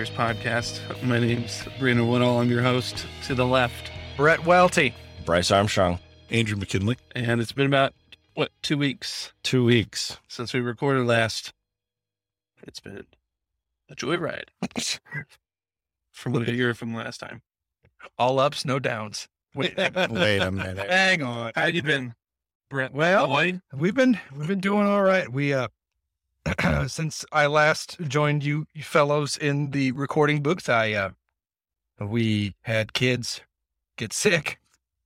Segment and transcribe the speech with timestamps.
[0.00, 1.02] Outsiders podcast.
[1.02, 2.38] My name's Brandon Woodall.
[2.40, 3.06] I'm your host.
[3.26, 4.94] To the left, Brett Welty.
[5.26, 5.98] Bryce Armstrong.
[6.30, 6.96] Andrew McKinley.
[7.14, 7.92] and it's been about
[8.32, 10.16] what two weeks Two weeks.
[10.26, 11.52] since we recorded last.
[12.62, 13.04] It's been
[13.90, 14.44] a joyride
[16.12, 17.42] from what I hear from last time.
[18.16, 19.28] All ups, no downs.
[19.54, 19.76] Wait,
[20.10, 20.88] wait a minute.
[20.90, 21.52] Hang on.
[21.54, 22.14] How you been,
[22.70, 22.94] Brett?
[22.94, 23.60] Well, Boy?
[23.76, 25.30] We've been we've been doing all right.
[25.30, 25.68] We uh
[26.88, 31.10] since I last joined you fellows in the recording booth, I uh
[32.00, 33.42] we had kids
[33.98, 34.58] get sick,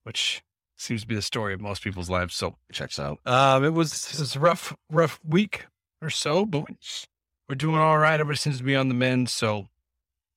[0.05, 0.42] which
[0.77, 2.34] seems to be the story of most people's lives.
[2.34, 3.18] So Checks out.
[3.27, 5.66] um it was it was a rough, rough week
[6.02, 6.64] or so, but
[7.48, 8.14] we're doing all right.
[8.20, 9.68] Everybody seems to be on the mend, so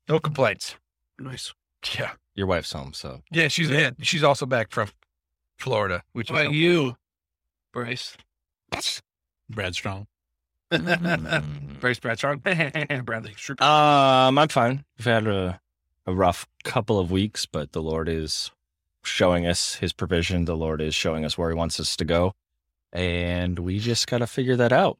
[0.10, 0.76] no complaints.
[1.20, 1.54] nice.
[1.98, 2.12] Yeah.
[2.34, 4.90] Your wife's home, so Yeah, she's yeah, she's also back from
[5.58, 6.98] Florida, which What about you,
[7.74, 8.16] Bryce?
[9.50, 10.08] Brad Strong.
[10.70, 12.36] Bryce Bradshaw.
[13.04, 13.34] Bradley.
[13.38, 13.56] Sure.
[13.60, 14.84] um, I'm fine.
[14.98, 15.60] We've had a
[16.06, 18.52] a rough couple of weeks, but the Lord is
[19.04, 20.46] showing us His provision.
[20.46, 22.34] The Lord is showing us where He wants us to go,
[22.92, 25.00] and we just got to figure that out.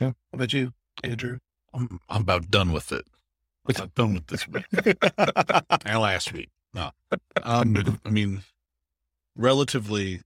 [0.00, 0.08] Yeah.
[0.08, 0.72] How about you,
[1.04, 1.38] Andrew?
[1.72, 3.06] I'm, I'm about done with it.
[3.66, 4.64] I'm about done with this week.
[5.84, 6.48] and last week.
[6.74, 6.90] No.
[7.42, 8.42] Um, I mean,
[9.36, 10.22] relatively,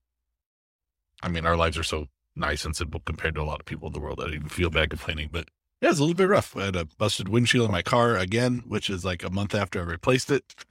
[1.22, 2.06] I mean, our lives are so
[2.36, 4.48] nice and simple compared to a lot of people in the world that I even
[4.48, 5.28] feel bad complaining.
[5.32, 5.48] But
[5.80, 6.56] yeah, it's a little bit rough.
[6.56, 9.80] I had a busted windshield in my car again, which is like a month after
[9.80, 10.54] I replaced it.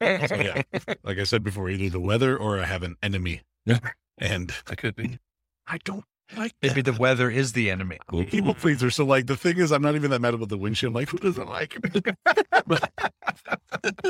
[0.00, 0.62] Oh, so yeah,
[1.02, 3.42] like I said before, either the weather or I have an enemy.
[3.66, 3.80] Yeah.
[4.18, 5.18] And I could be.
[5.66, 6.04] I don't
[6.36, 7.98] like maybe the weather is the enemy.
[8.28, 8.90] people pleaser.
[8.90, 10.94] So like the thing is, I'm not even that mad about the windshield.
[10.94, 12.16] Like who doesn't like it?
[12.66, 12.90] but,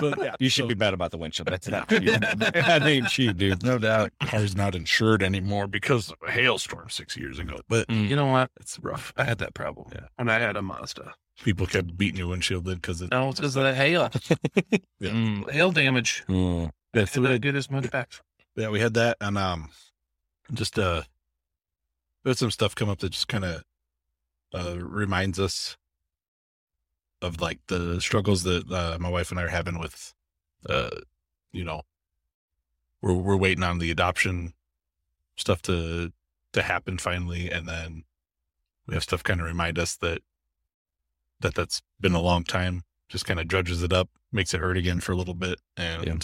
[0.00, 1.48] but yeah, You should so be mad about the windshield.
[1.48, 2.04] That's not cheap.
[2.20, 3.62] that ain't cheap, dude.
[3.62, 4.12] No doubt.
[4.22, 7.58] car's not insured anymore because of a hailstorm six years ago.
[7.68, 8.50] But You know what?
[8.60, 9.12] it's rough.
[9.16, 9.88] I had that problem.
[9.92, 10.06] Yeah.
[10.18, 11.14] And I had a Mazda.
[11.42, 13.10] People kept beating your windshield in because it.
[13.10, 14.10] No, it's because of the hail.
[15.00, 15.10] Yeah.
[15.10, 15.50] Mm.
[15.50, 16.22] Hail damage.
[16.28, 16.70] Mm.
[16.92, 18.12] That's So I get as much back.
[18.56, 19.68] Yeah, we had that, and um,
[20.52, 21.02] just uh,
[22.30, 23.64] had some stuff come up that just kind of
[24.54, 25.76] uh reminds us
[27.22, 30.12] of like the struggles that uh, my wife and I are having with,
[30.68, 30.90] uh,
[31.52, 31.82] you know,
[33.00, 34.52] we're we're waiting on the adoption
[35.36, 36.12] stuff to
[36.52, 38.04] to happen finally, and then
[38.86, 40.20] we have stuff kind of remind us that
[41.40, 42.82] that that's been a long time.
[43.08, 46.06] Just kind of drudges it up, makes it hurt again for a little bit, and
[46.06, 46.18] Yeah.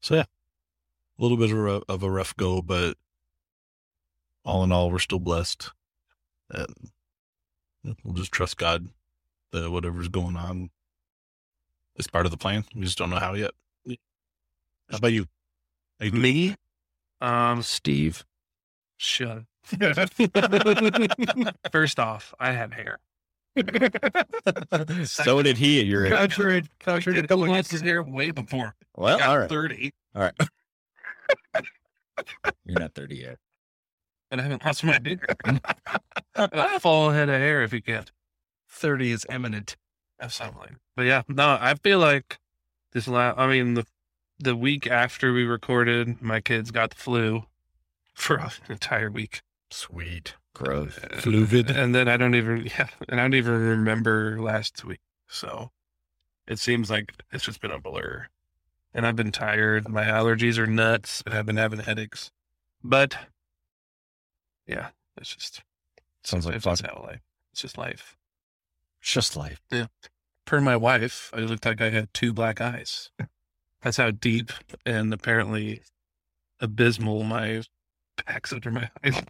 [0.00, 0.24] so yeah,
[1.18, 2.96] a little bit of a, of a rough go, but
[4.44, 5.70] all in all, we're still blessed,
[6.50, 6.66] and
[8.04, 8.88] we'll just trust God
[9.52, 10.70] that whatever's going on
[11.96, 12.64] is part of the plan.
[12.74, 13.52] We just don't know how yet.
[14.90, 15.26] How about you?
[16.00, 16.12] How you?
[16.12, 16.54] Me?
[17.20, 18.24] Um, Steve.
[18.96, 19.44] shut.
[21.72, 22.98] First off, I have hair.
[25.04, 26.12] So did he at your age.
[26.12, 29.38] Contrary, contrary to I lost his hair way before Well, I got all
[30.22, 30.32] right.
[32.64, 33.38] You're not 30 yet.
[34.32, 35.36] And I haven't lost my beard.
[36.34, 38.10] a full head of hair if you can't.
[38.68, 39.76] 30 is eminent.
[40.20, 40.70] Absolutely.
[40.96, 42.38] But yeah, no, I feel like
[42.92, 43.86] this last, I mean, the,
[44.38, 47.44] the week after we recorded, my kids got the flu
[48.14, 49.42] for an entire week.
[49.70, 50.34] Sweet.
[50.54, 50.98] Gross.
[50.98, 51.70] Uh, Fluvid.
[51.70, 55.00] And then I don't even, yeah, and I don't even remember last week.
[55.28, 55.70] So
[56.48, 58.26] it seems like it's just been a blur.
[58.94, 59.88] And I've been tired.
[59.88, 62.30] My allergies are nuts, and I've been having headaches.
[62.84, 63.16] But
[64.72, 65.62] yeah, it's just,
[66.24, 66.72] Sounds like it's fun.
[66.76, 67.20] just how life.
[67.52, 68.16] It's just life.
[69.00, 69.60] It's just life.
[69.70, 69.86] Yeah.
[70.44, 73.10] Per my wife, I looked like I had two black eyes.
[73.82, 74.50] That's how deep
[74.86, 75.82] and apparently
[76.60, 77.62] abysmal my
[78.26, 79.20] packs under my eyes.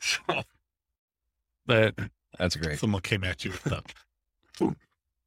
[0.00, 0.20] so,
[1.66, 1.94] but
[2.38, 2.78] That's great.
[2.78, 4.74] Someone came at you with that.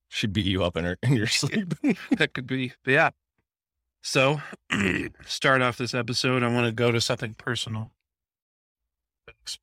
[0.10, 1.74] She beat you up in her in your sleep.
[2.18, 3.10] that could be, but yeah.
[4.06, 4.42] So,
[5.26, 7.92] start off this episode, I want to go to something personal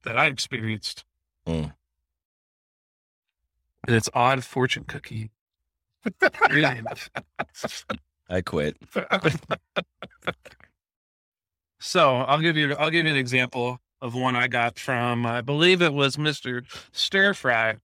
[0.04, 1.04] that I experienced.
[1.46, 1.74] Mm.
[3.86, 5.30] And it's odd fortune cookie.
[8.30, 8.76] I quit.
[11.82, 15.40] So I'll give you I'll give you an example of one I got from I
[15.40, 17.76] believe it was Mister Stir Fry.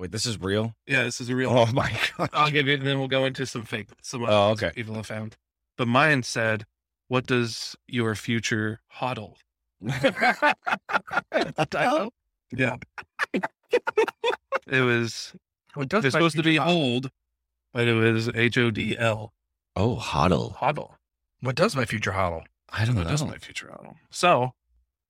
[0.00, 0.74] Wait, this is real?
[0.86, 1.50] Yeah, this is a real.
[1.50, 2.30] Oh my god.
[2.32, 4.70] I'll give you, and then we'll go into some fake some other Oh, okay.
[4.74, 5.36] people have found.
[5.78, 6.66] But mine said,
[7.06, 9.36] "What does your future hodl?"
[12.50, 12.76] Yeah,
[14.66, 15.34] it was.
[15.74, 17.10] What does It's supposed to be future- hold,
[17.74, 19.32] but it was H O D L
[19.76, 20.56] Oh, hodl.
[20.56, 20.94] hodl.
[21.40, 22.42] What does my future hodl?
[22.70, 23.02] I don't know.
[23.02, 23.28] What does know.
[23.28, 23.94] my future hodl?
[24.10, 24.54] So,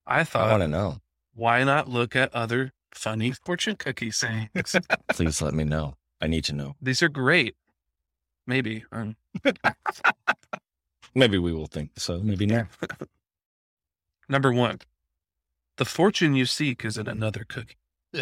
[0.05, 0.97] I thought I thought want to know.
[1.33, 4.75] why not look at other funny fortune cookie sayings?
[5.09, 5.95] Please let me know.
[6.21, 6.75] I need to know.
[6.81, 7.55] These are great.
[8.45, 8.83] Maybe.
[8.91, 9.15] Um,
[11.15, 12.19] Maybe we will think so.
[12.19, 12.67] Maybe not.
[14.29, 14.79] number one,
[15.77, 17.77] the fortune you seek is in another cookie.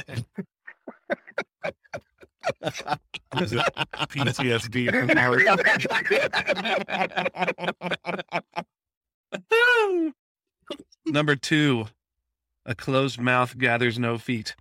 [4.11, 4.93] PTSD.
[11.05, 11.87] Number two,
[12.65, 14.55] a closed mouth gathers no feet.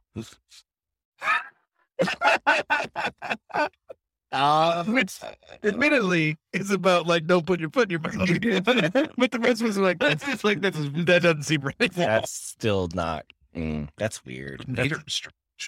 [4.32, 5.18] Uh, which
[5.62, 9.12] admittedly is about like don't put your foot in your mouth.
[9.16, 11.74] but the rest was like that's just like that's that doesn't seem right.
[11.92, 13.24] That's still not.
[13.54, 14.66] mm, that's weird.
[14.68, 15.04] Native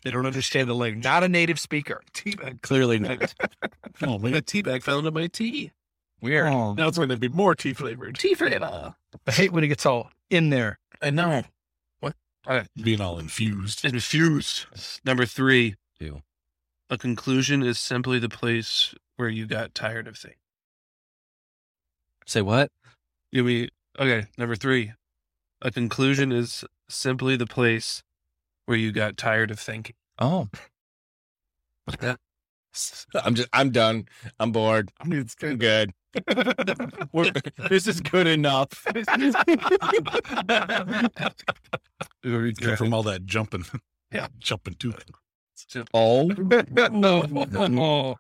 [0.05, 1.05] They don't understand the language.
[1.05, 2.03] Not a native speaker.
[2.13, 2.63] Teabag.
[2.63, 3.33] Clearly not.
[4.03, 4.33] oh, A man.
[4.43, 5.71] teabag fell into my tea.
[6.21, 6.49] Weird.
[6.49, 8.19] Oh, Now it's going to be more tea flavored.
[8.19, 8.95] Tea flavor.
[9.27, 10.79] I hate when it gets all in there.
[11.01, 11.45] I know.
[12.01, 12.17] What?
[12.83, 13.85] Being all infused.
[13.85, 14.67] Infused.
[15.05, 16.23] Number three, Ew.
[16.91, 20.37] A conclusion is simply the place where you got tired of things.
[22.27, 22.71] Say what?
[23.33, 23.69] You mean
[23.99, 24.27] okay?
[24.37, 24.93] Number three,
[25.63, 28.03] a conclusion is simply the place
[28.67, 29.97] where you got tired of thinking.
[30.19, 30.49] Oh.
[33.15, 33.49] I'm just.
[33.53, 34.07] I'm done.
[34.39, 34.91] I'm bored.
[35.01, 35.93] I mean, it's I'm good.
[36.27, 37.09] good.
[37.13, 37.33] We're-
[37.69, 38.85] this is good enough.
[42.23, 43.65] Good from all that jumping.
[44.13, 44.29] Yeah.
[44.39, 44.95] jumping too.
[45.95, 46.27] Oh.
[46.91, 47.23] no.
[47.23, 48.19] no.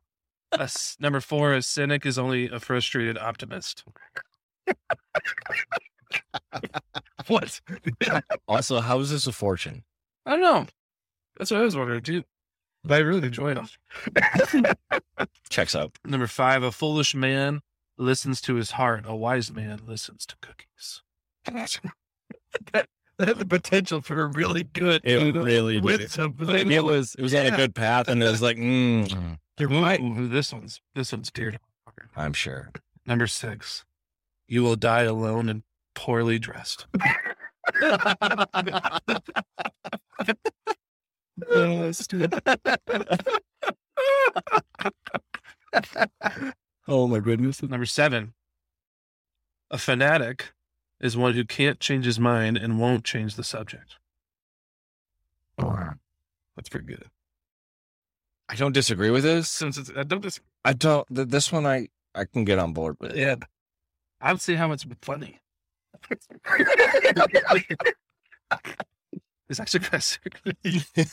[0.52, 3.85] A s- number four, a cynic is only a frustrated optimist.
[7.26, 7.61] What?
[8.49, 9.85] Also, how is this a fortune?
[10.25, 10.67] I don't know.
[11.37, 12.25] That's what I was wondering too.
[12.82, 13.05] But hmm.
[13.05, 13.69] I really enjoy them.
[15.50, 15.99] Checks out.
[16.05, 17.61] Number five, a foolish man
[17.99, 19.05] listens to his heart.
[19.06, 21.02] A wise man listens to cookies.
[22.73, 22.88] that
[23.26, 26.11] had the potential for a really good It really with did.
[26.11, 27.15] some It was.
[27.17, 30.00] It was on a good path, and it was like, mm, You're right.
[30.31, 31.53] This one's this one's dear.
[31.53, 31.59] to.
[32.17, 32.70] I'm sure.
[33.06, 33.85] Number six,
[34.47, 35.62] you will die alone and
[35.94, 36.87] poorly dressed.
[46.91, 47.62] Oh my goodness.
[47.62, 48.32] Number seven,
[49.71, 50.53] a fanatic
[51.00, 53.97] is one who can't change his mind and won't change the subject.
[55.59, 57.05] That's pretty good.
[58.49, 59.49] I don't disagree with this.
[59.49, 61.06] Since it's, I don't dis- I don't.
[61.15, 63.15] th- This one, I I can get on board with.
[63.17, 63.37] yeah,
[64.21, 65.39] I don't see how it's funny.
[69.49, 70.19] it's actually kind.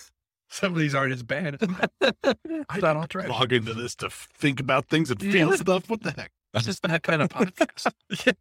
[0.50, 1.58] Some of these aren't as bad.
[2.02, 3.26] I thought I'll try.
[3.26, 5.56] Log into this to think about things and feel Yeah.
[5.56, 5.90] stuff.
[5.90, 6.32] What the heck?
[6.56, 7.92] It's just that kind of podcast.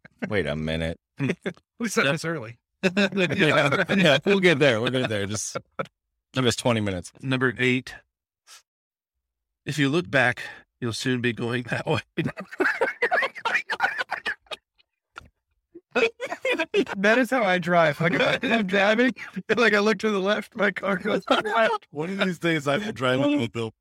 [0.29, 0.99] Wait a minute.
[1.79, 2.57] We said this early.
[2.97, 4.79] yeah, we'll get there.
[4.79, 5.25] We'll get there.
[5.25, 5.57] Just
[6.33, 7.11] give us twenty minutes.
[7.21, 7.93] Number eight,
[9.65, 10.43] if you look back,
[10.79, 12.01] you'll soon be going that way.
[16.97, 17.99] that is how I drive.
[17.99, 19.13] Like if I'm dabbing,
[19.55, 21.87] like I look to the left, my car goes left.
[21.91, 23.73] One of these days I will drive a mobile.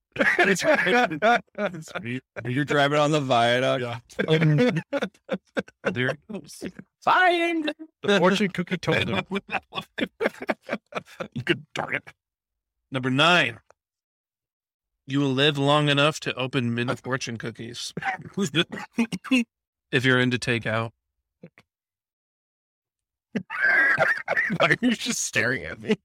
[2.44, 3.82] You're driving on the viaduct.
[3.82, 3.98] Yeah.
[5.90, 6.62] there it goes.
[7.02, 7.70] Fine.
[8.02, 9.24] the fortune cookie told him.
[11.44, 12.08] Good darn it.
[12.92, 13.58] Number nine.
[15.06, 17.92] You will live long enough to open mini fortune cookies.
[19.92, 20.90] if you're into takeout.
[24.58, 25.96] Why are you just staring at me?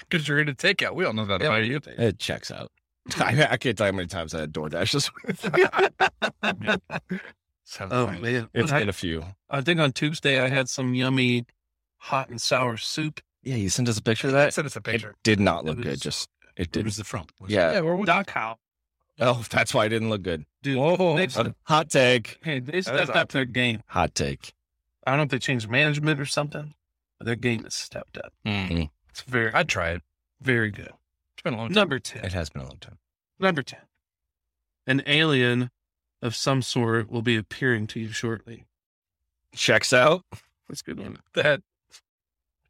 [0.00, 0.94] Because you're going to take out.
[0.94, 1.80] We all know that about you.
[1.84, 2.70] It checks out.
[3.18, 5.36] I, I can't tell you how many times I had DoorDash this week.
[7.64, 8.20] Sounds Oh right.
[8.22, 8.48] man.
[8.54, 9.24] It's I, been a few.
[9.50, 11.44] I think on Tuesday I had some yummy
[11.98, 13.20] hot and sour soup.
[13.42, 14.54] Yeah, you sent us a picture of that.
[14.54, 15.08] Sent us a picture.
[15.10, 15.16] It picture.
[15.22, 16.00] did not look It good.
[16.00, 16.84] Just it Where did.
[16.86, 17.30] was the front.
[17.40, 17.72] Was Yeah.
[17.72, 18.56] Yeah, we're Doc Howe.
[19.20, 20.44] Oh, that's why it didn't look good.
[20.62, 21.16] Dude, Whoa.
[21.16, 21.28] they,
[21.64, 22.38] hot take.
[22.42, 23.82] hey, they stepped up their game.
[23.88, 24.52] Hot take.
[25.06, 26.74] I don't know if they changed management or something,
[27.18, 28.32] but their game has stepped up.
[28.46, 28.90] Mm.
[29.10, 29.96] It's very, I tried.
[29.96, 30.02] it.
[30.40, 30.92] very good.
[31.38, 31.74] It's been a long time.
[31.76, 32.24] Number 10.
[32.24, 32.98] It has been a long time.
[33.38, 33.78] Number 10.
[34.88, 35.70] An alien
[36.20, 38.64] of some sort will be appearing to you shortly.
[39.54, 40.24] Checks out.
[40.68, 41.18] That's a good one.
[41.34, 41.62] That.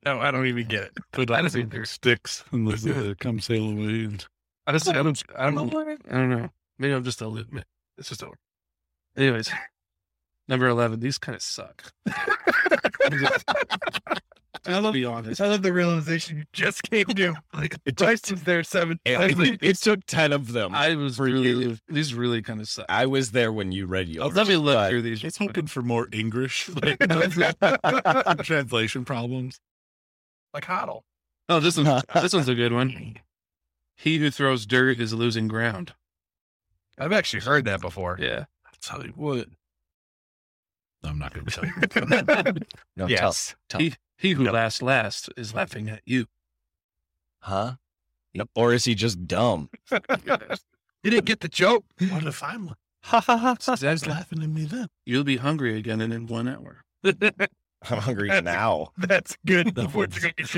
[0.05, 0.99] No, I don't even get it.
[1.13, 4.05] Put I on don't some think sticks and listen to uh, come sail away.
[4.05, 4.27] And
[4.67, 6.51] I just, I don't, I don't, I don't know.
[6.79, 7.63] Maybe I'm just a little,
[7.97, 8.37] it's just over.
[9.17, 9.51] Anyways,
[10.49, 11.01] number 11.
[11.01, 11.93] These kind of suck.
[14.67, 15.41] I'll be honest.
[15.41, 17.35] I love the realization you just came to.
[17.55, 19.01] Like, It Bryce was there seven.
[19.05, 20.75] It, it took ten of them.
[20.75, 22.87] I, I was really, these really kind of suck.
[22.89, 24.35] I was there when you read yours.
[24.35, 25.25] Let me look through these.
[25.25, 26.99] it's hoping for more English like,
[28.45, 29.61] translation problems.
[30.55, 31.03] like hodl.
[31.49, 33.17] Oh, this one's this one's a good one.
[33.97, 35.95] He who throws dirt is losing ground.
[36.99, 38.19] I've actually heard that before.
[38.21, 38.45] Yeah.
[38.65, 39.49] that's how you what.
[41.05, 42.55] I'm not going to tell you.
[42.97, 43.55] No, yes.
[43.69, 43.81] tell.
[43.81, 46.27] He he who laughs last is laughing at you.
[47.41, 47.75] huh?
[48.35, 49.71] No, or is he just dumb?
[51.05, 51.85] You didn't get the joke.
[52.11, 52.75] what if I'm
[53.05, 53.75] Ha ha ha.
[53.77, 54.89] Dad's laughing at me then?
[55.07, 56.83] You'll be hungry again in, in one hour.
[57.05, 58.89] I'm hungry now.
[58.99, 59.77] That's good.
[59.77, 60.53] That Before was- it's.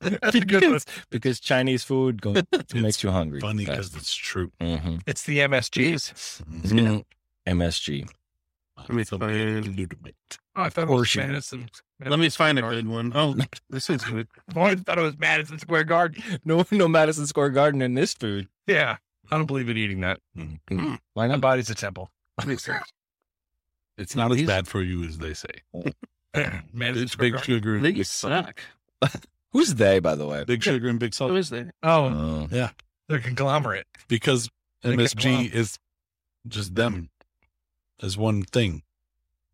[0.00, 0.72] That's a good one.
[0.72, 2.34] because, because Chinese food go,
[2.74, 3.40] makes you hungry.
[3.40, 4.52] Funny because it's true.
[4.60, 5.00] Mhm.
[5.06, 6.42] It's the MSGs.
[6.44, 7.04] Mhm.
[7.46, 8.06] MSG.
[8.88, 9.96] Let me find- to do to.
[10.56, 11.70] Oh, I thought it was you- Madison.
[12.04, 13.12] Let me find a good one.
[13.14, 13.36] Oh,
[13.70, 14.26] this is good.
[14.56, 16.22] I thought it was Madison Square Garden.
[16.44, 18.48] No, no Madison Square Garden in this food.
[18.66, 18.96] Yeah.
[19.30, 20.18] I don't believe in eating that.
[20.34, 20.54] Hmm.
[20.70, 20.98] Mm.
[21.14, 21.40] Why My not?
[21.40, 22.10] body's a temple.
[23.98, 25.50] It's not as bad for you as they say.
[26.72, 27.44] Madison It's Square big Garden.
[27.54, 28.46] sugar, They big salt.
[29.02, 29.22] suck.
[29.52, 30.44] Who's they, by the way?
[30.44, 31.32] Big sugar and big Who salt.
[31.32, 31.72] is that?
[31.82, 32.46] Oh, Oh,
[33.08, 33.86] they're a conglomerate.
[34.08, 34.48] Because
[34.82, 35.78] They MSG can- is
[36.48, 37.10] just them
[38.02, 38.82] as one thing.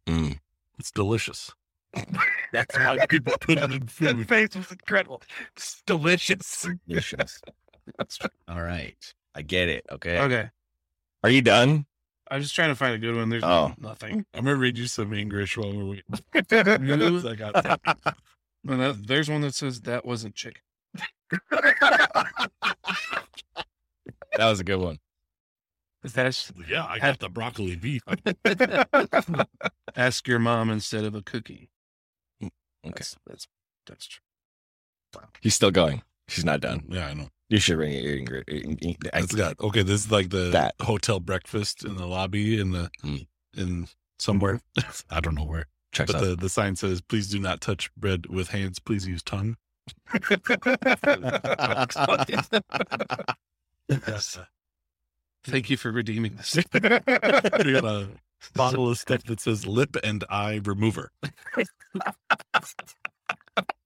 [0.06, 0.38] Mm.
[0.78, 1.52] It's delicious.
[2.52, 4.28] That's why people put it in That food.
[4.28, 5.22] face was incredible.
[5.56, 6.66] It's delicious.
[6.86, 7.40] delicious.
[8.48, 9.14] All right.
[9.34, 9.84] I get it.
[9.90, 10.18] Okay.
[10.20, 10.50] Okay.
[11.22, 11.86] Are you done?
[12.30, 13.28] I'm just trying to find a good one.
[13.28, 13.72] There's Oh.
[13.78, 14.26] nothing.
[14.34, 16.04] I'm gonna read you some English while we're waiting.
[16.34, 16.40] I
[17.34, 17.80] got
[18.64, 20.60] No, that- there's one that says that wasn't chicken.
[24.38, 24.98] That was a good one.
[26.14, 28.02] That's yeah, I got the broccoli beef.
[29.96, 31.68] ask your mom instead of a cookie.
[32.42, 32.50] Okay.
[32.84, 33.48] That's that's,
[33.86, 34.20] that's true.
[35.40, 36.02] He's still going.
[36.28, 36.84] She's not done.
[36.88, 37.28] Yeah, I know.
[37.48, 38.44] You should ring your ear.
[39.12, 39.82] I It's got okay.
[39.82, 40.74] This is like the That.
[40.80, 43.26] hotel breakfast in the lobby in the Mm.
[43.56, 44.60] in somewhere.
[45.10, 46.24] I don't know where, checks but out.
[46.26, 48.78] the the sign says, "Please do not touch bread with hands.
[48.78, 49.56] Please use tongue."
[53.88, 54.38] Yes.
[55.46, 56.56] Thank you for redeeming this.
[56.74, 58.08] we got a
[58.54, 61.12] bottle of stuff that says "lip and eye remover."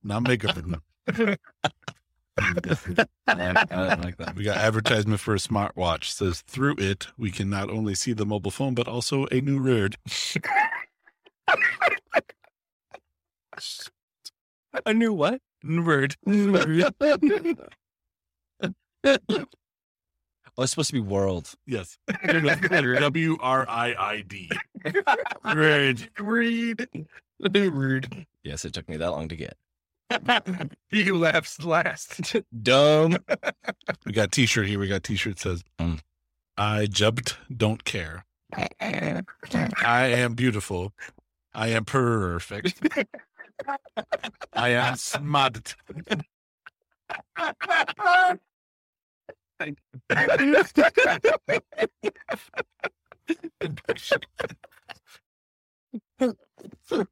[0.02, 0.57] Not makeup.
[0.57, 0.83] remover.
[2.38, 4.33] I like that.
[4.35, 6.05] We got advertisement for a smartwatch.
[6.05, 9.62] Says through it we can not only see the mobile phone but also a new
[9.62, 9.97] word.
[14.87, 15.40] A new what?
[15.64, 16.17] Word.
[20.59, 21.52] Oh, it's supposed to be world.
[21.66, 21.99] Yes.
[22.26, 24.50] W R I I D.
[25.45, 26.09] Word.
[26.19, 26.88] Read.
[27.40, 28.26] Rude.
[28.42, 29.57] Yes, it took me that long to get.
[30.88, 32.35] He who laughs last.
[32.62, 33.16] Dumb.
[34.04, 34.78] We got T-shirt here.
[34.78, 36.00] We got T-shirt says, Mm.
[36.57, 38.25] "I jumped, don't care.
[38.52, 40.92] I am beautiful.
[41.54, 42.85] I am perfect.
[44.52, 45.76] I am smart."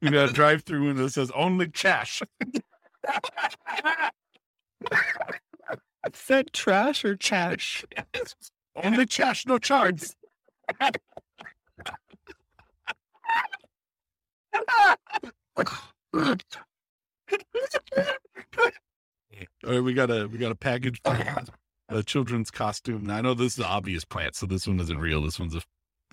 [0.00, 2.23] We got a drive-through window that says "Only cash."
[6.07, 7.85] Is that trash or chash?
[8.76, 10.05] Only cash, no charge.
[19.64, 21.02] All right, we got a we got a package
[21.88, 23.07] a children's costume.
[23.07, 25.23] Now, I know this is an obvious plant, so this one isn't real.
[25.23, 25.62] This one's a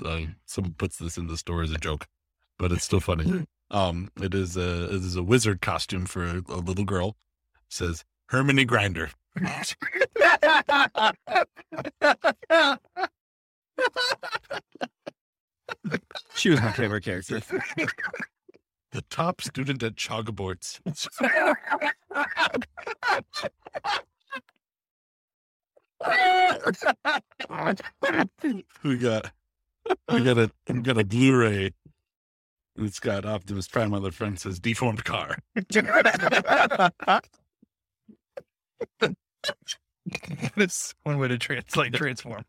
[0.05, 2.05] uh, someone puts this in the store as a joke,
[2.60, 3.46] but it's still funny.
[3.72, 7.17] Um, it is a it is a wizard costume for a, a little girl.
[7.65, 9.10] It says Hermione Grinder.
[16.36, 17.41] She was my favorite character.
[18.91, 20.79] The top student at Chogboards.
[28.84, 29.32] We got
[30.12, 31.72] we got a we got a Blu-ray.
[32.78, 35.38] And It's got Optimus Prime on the front says deformed car.
[40.56, 42.44] That's one way to translate transform.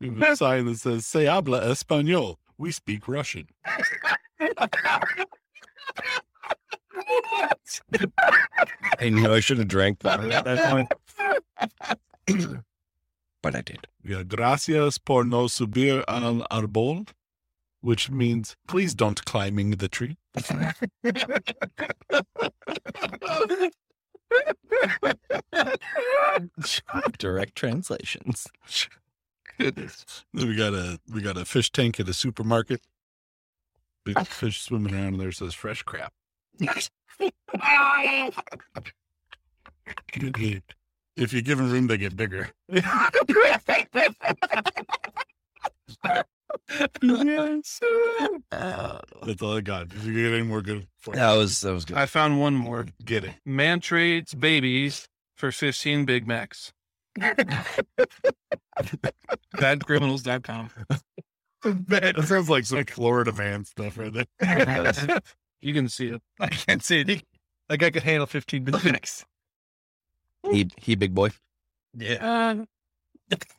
[0.00, 2.36] We have a sign that says Se habla español.
[2.58, 3.46] We speak Russian.
[9.00, 10.92] I know I should have drank that at that point.
[13.42, 13.86] But I did.
[14.06, 17.08] Got gracias por no subir al árbol,
[17.80, 20.16] which means please don't climbing the tree.
[27.18, 28.48] Direct translations.
[29.58, 30.24] Goodness.
[30.32, 32.80] We got a we got a fish tank at a supermarket.
[34.04, 34.24] Big ah.
[34.24, 36.12] fish swimming around in there says fresh crap.
[41.16, 42.48] If you give them room, they get bigger.
[42.68, 42.86] That's
[49.42, 49.88] all I got.
[49.88, 50.86] Did you get any more good?
[50.98, 51.96] For That was that was good.
[51.96, 52.86] I found one more.
[53.04, 53.34] Get it.
[53.44, 56.72] Man trades babies for 15 Big Macs.
[59.56, 60.70] Badcriminals.com.
[61.64, 65.20] That sounds like some Florida man stuff right there.
[65.64, 66.20] You can see it.
[66.40, 67.22] I can't see it.
[67.68, 69.24] Like I could handle 15 minutes.
[70.50, 71.30] He he big boy.
[71.96, 72.64] Yeah.
[72.64, 72.64] Uh,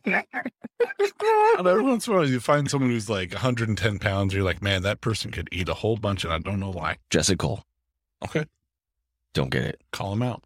[0.05, 4.33] And every once in a while, you find someone who's like 110 pounds.
[4.33, 6.97] You're like, man, that person could eat a whole bunch, and I don't know why.
[7.09, 7.63] Jesse Cole.
[8.23, 8.45] Okay,
[9.33, 9.81] Don't get it.
[9.91, 10.43] call him out.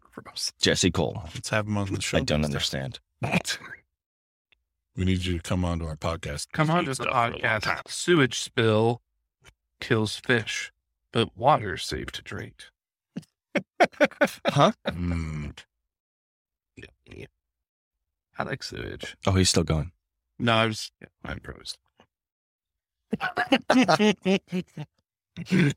[0.60, 1.20] Jesse Cole.
[1.34, 2.18] Let's have him on the show.
[2.18, 2.98] I don't understand.
[4.96, 6.46] We need you to come on to our podcast.
[6.52, 7.88] come on to the podcast.
[7.88, 9.00] Sewage spill
[9.80, 10.72] kills fish,
[11.12, 12.54] but water's safe to drink.
[14.46, 14.72] Huh?
[14.86, 15.56] Mm.
[18.38, 19.16] I like sewage.
[19.26, 19.90] Oh, he's still going.
[20.38, 21.78] No, I was, yeah, I improvised.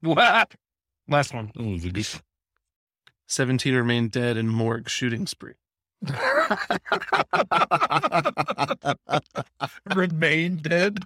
[0.00, 0.54] what?
[1.08, 1.52] Last one.
[3.26, 5.54] 17 remain dead in morgue shooting spree.
[9.94, 10.98] Remain dead.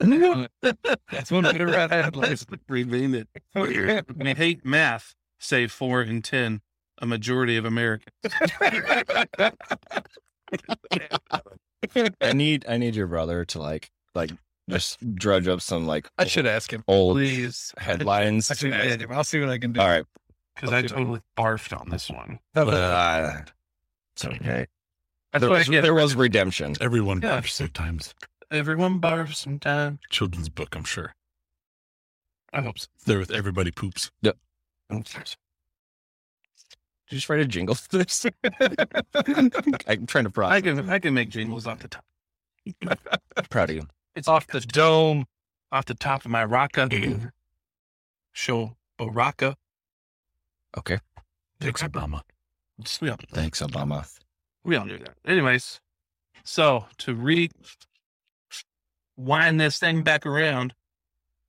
[0.00, 2.44] That's one better rat headlines.
[2.68, 3.28] Remain it.
[3.54, 6.60] I hate math, say four and 10,
[6.98, 8.14] a majority of Americans.
[12.20, 14.30] I need I need your brother to like like
[14.70, 16.84] just drudge up some like I should ask him.
[16.88, 17.72] old Please.
[17.78, 18.50] headlines.
[18.50, 19.12] I should ask him.
[19.12, 19.80] I'll see what I can do.
[19.80, 20.04] All right.
[20.54, 22.38] Because I totally barfed on this one.
[22.54, 22.74] How that?
[22.74, 23.40] Uh,
[24.14, 24.66] it's okay.
[25.32, 26.76] That's There what was, there was redemption.
[26.80, 27.40] Everyone Yeah.
[27.40, 28.14] barfs sometimes.
[28.52, 29.98] Everyone barfs sometimes.
[30.10, 31.12] Children's book, I'm sure.
[32.52, 32.86] I hope so.
[33.04, 34.12] There with everybody poops.
[37.08, 38.26] Did you just write a jingle for this?
[39.86, 42.04] I'm trying to I can I can make jingles off the top.
[43.36, 43.86] I'm proud of you.
[44.14, 45.26] It's Off the dome.
[45.72, 46.88] off the top of my raka.
[48.32, 49.56] Show Baraka.
[50.78, 50.98] Okay.
[51.60, 52.22] Thanks, Obama.
[52.80, 54.08] Just- We all, Thanks, Obama.
[54.64, 55.14] we all do that.
[55.26, 55.80] Anyways,
[56.42, 57.50] so to re
[59.16, 60.74] wind this thing back around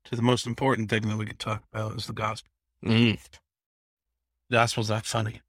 [0.06, 2.50] to the most important thing that we can talk about is the gospel.
[2.84, 3.18] Mm.
[4.52, 5.42] Gospel's not funny.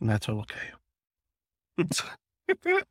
[0.00, 0.72] And that's okay.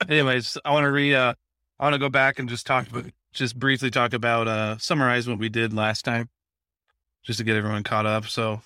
[0.10, 1.34] Anyways, I want to re uh
[1.80, 5.28] I want to go back and just talk about just briefly talk about uh summarize
[5.28, 6.30] what we did last time.
[7.24, 8.26] Just to get everyone caught up.
[8.26, 8.62] So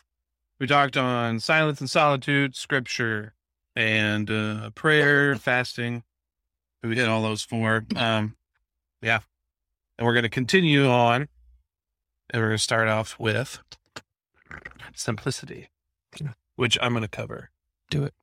[0.60, 3.34] we talked on silence and solitude, scripture,
[3.76, 6.04] and uh prayer, fasting.
[6.84, 7.86] We hit all those four.
[7.95, 8.36] Um
[9.02, 9.19] yeah.
[9.97, 11.28] And we're gonna continue on.
[12.30, 13.60] And we're gonna start off with
[14.95, 15.69] simplicity.
[16.56, 17.52] Which I'm gonna cover.
[17.89, 18.13] Do it.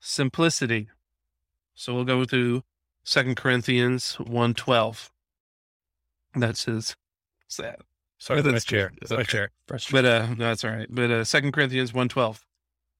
[0.00, 0.88] Simplicity.
[1.74, 2.62] So we'll go to
[3.04, 5.10] Second Corinthians 112.
[6.34, 6.96] That says
[7.48, 7.76] sad.
[8.18, 8.92] Sorry, that's my chair.
[9.00, 9.50] That's my chair.
[9.66, 10.88] But uh no, that's all right.
[10.90, 12.44] But uh Second Corinthians 112.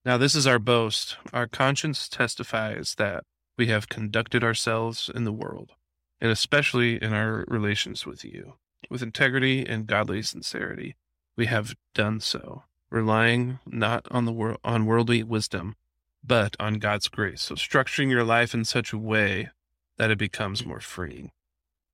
[0.04, 1.16] Now this is our boast.
[1.32, 3.24] Our conscience testifies that
[3.58, 5.72] we have conducted ourselves in the world,
[6.20, 8.54] and especially in our relations with you,
[8.88, 10.96] with integrity and godly sincerity.
[11.36, 15.76] We have done so, relying not on the world on worldly wisdom,
[16.22, 17.42] but on God's grace.
[17.42, 19.50] So structuring your life in such a way
[19.96, 21.30] that it becomes more freeing.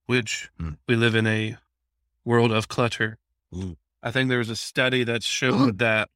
[0.07, 0.75] Which Hmm.
[0.87, 1.57] we live in a
[2.25, 3.19] world of clutter.
[3.55, 3.77] Ooh.
[4.03, 6.11] I think there was a study that showed that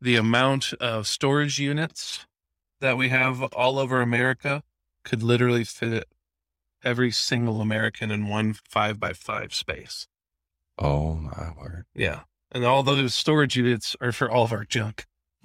[0.00, 2.26] the amount of storage units
[2.80, 4.64] that we have all over America
[5.04, 6.08] could literally fit
[6.82, 10.08] every single American in one five by five space.
[10.78, 11.84] Oh my word.
[11.94, 12.22] Yeah.
[12.50, 15.06] And all those storage units are for all of our junk.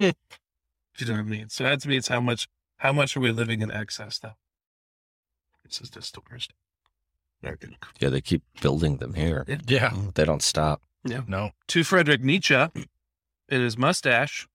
[0.98, 1.48] if you know what I mean.
[1.48, 4.36] So that it's how much how much are we living in excess though?
[5.64, 6.52] This is just the worst.
[7.42, 7.76] American.
[8.00, 9.46] Yeah, they keep building them here.
[9.66, 9.94] Yeah.
[10.14, 10.82] They don't stop.
[11.04, 11.22] Yeah.
[11.28, 11.52] No.
[11.68, 14.48] To Frederick Nietzsche in his mustache,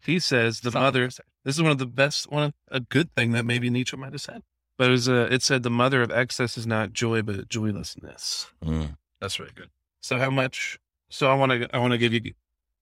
[0.00, 1.08] he says the mother
[1.44, 4.12] this is one of the best one of a good thing that maybe Nietzsche might
[4.12, 4.42] have said.
[4.76, 8.52] But it was uh, it said the mother of excess is not joy but joylessness.
[8.64, 8.96] Mm.
[9.20, 9.70] That's really good.
[10.00, 10.78] So how much?
[11.10, 12.34] So I want to I want to give you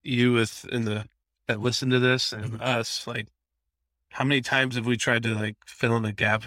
[0.03, 1.07] you with in the
[1.47, 3.29] that listen to this and us like
[4.11, 6.43] how many times have we tried to like fill in a gap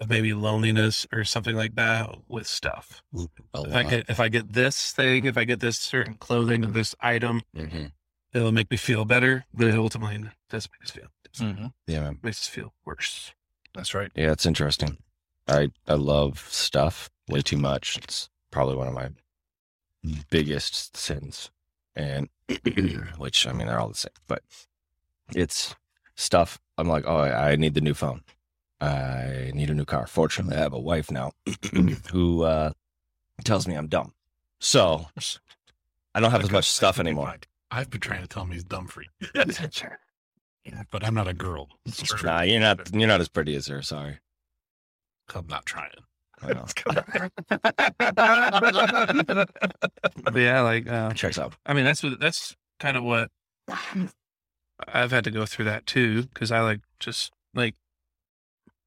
[0.00, 3.02] of maybe loneliness or something like that with stuff?
[3.14, 3.26] A
[3.62, 6.68] If I get if I get this thing, if I get this certain clothing or
[6.68, 7.92] this item, Mhm.
[8.32, 11.08] it'll make me feel better, but it ultimately does make us feel
[11.38, 11.66] Mm-hmm.
[11.86, 12.18] Yeah, man.
[12.22, 13.32] makes us feel worse.
[13.72, 14.10] That's right.
[14.16, 14.98] Yeah, it's interesting.
[15.46, 17.98] I I love stuff way too much.
[17.98, 19.10] It's probably one of my
[20.30, 21.50] biggest sins.
[21.96, 22.28] And
[23.18, 24.42] which I mean they're all the same, but
[25.34, 25.74] it's
[26.14, 26.60] stuff.
[26.78, 28.22] I'm like, oh, I need the new phone.
[28.80, 30.06] I need a new car.
[30.06, 31.32] Fortunately, I have a wife now
[32.12, 32.72] who uh,
[33.44, 34.14] tells me I'm dumb,
[34.58, 35.06] so
[36.14, 37.34] I don't have as much stuff anymore.
[37.70, 39.08] I've been trying to tell him he's dumb for you,
[40.90, 41.68] but I'm not a girl.
[42.24, 42.92] Nah, you're not.
[42.92, 43.82] You're not as pretty as her.
[43.82, 44.18] Sorry.
[45.34, 45.90] I'm not trying.
[46.42, 46.66] I know.
[50.22, 51.54] But yeah, like uh, Checks out.
[51.66, 53.30] I mean, that's what that's kind of what
[54.88, 57.74] I've had to go through that too, because I like just like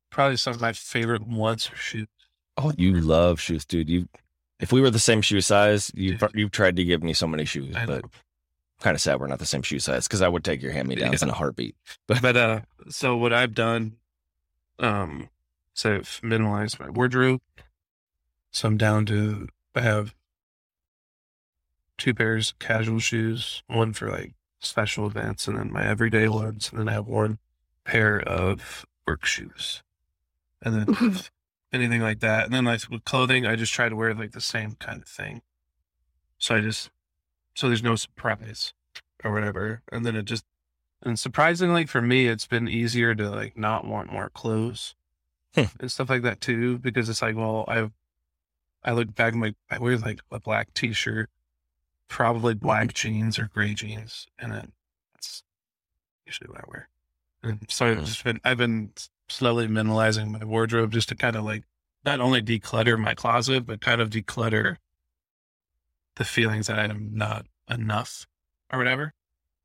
[0.10, 2.08] probably some of my favorite ones are shoes.
[2.58, 3.89] Oh, you love shoes, dude.
[3.89, 4.08] You,
[4.60, 7.46] if we were the same shoe size, you you've tried to give me so many
[7.46, 8.02] shoes, I know.
[8.02, 8.06] but
[8.82, 10.88] kind of sad we're not the same shoe size because I would take your hand
[10.88, 11.28] me downs Yeah.
[11.28, 11.76] in a heartbeat.
[12.08, 13.98] But but uh, so what I've done,
[14.80, 15.30] um,
[15.74, 17.42] so I've minimalized my wardrobe.
[18.52, 20.14] So I'm down to I have
[21.98, 26.70] two pairs of casual shoes, one for like special events, and then my everyday ones,
[26.70, 27.40] and then I have one
[27.84, 29.82] pair of work shoes,
[30.62, 31.20] and then
[31.74, 32.46] anything like that.
[32.46, 35.08] And then like with clothing, I just try to wear like the same kind of
[35.08, 35.42] thing.
[36.38, 36.92] So I just
[37.56, 38.74] so there's no surprise
[39.24, 40.46] or whatever, and then it just
[41.02, 44.94] and surprisingly for me, it's been easier to like not want more clothes
[45.56, 45.63] Hmm.
[45.80, 47.89] and stuff like that too, because it's like, well, I
[48.84, 51.30] I look back, my I wear like a black T-shirt,
[52.08, 54.72] probably black jeans or gray jeans, and then
[55.13, 55.44] that's
[56.26, 56.89] usually what I wear.
[57.44, 58.04] And so I've Hmm.
[58.06, 58.92] just been I've been
[59.30, 61.63] slowly minimalizing my wardrobe just to kind of like
[62.06, 64.78] not only declutter my closet, but kind of declutter
[66.16, 68.28] the feelings that I am not enough
[68.72, 69.13] or whatever.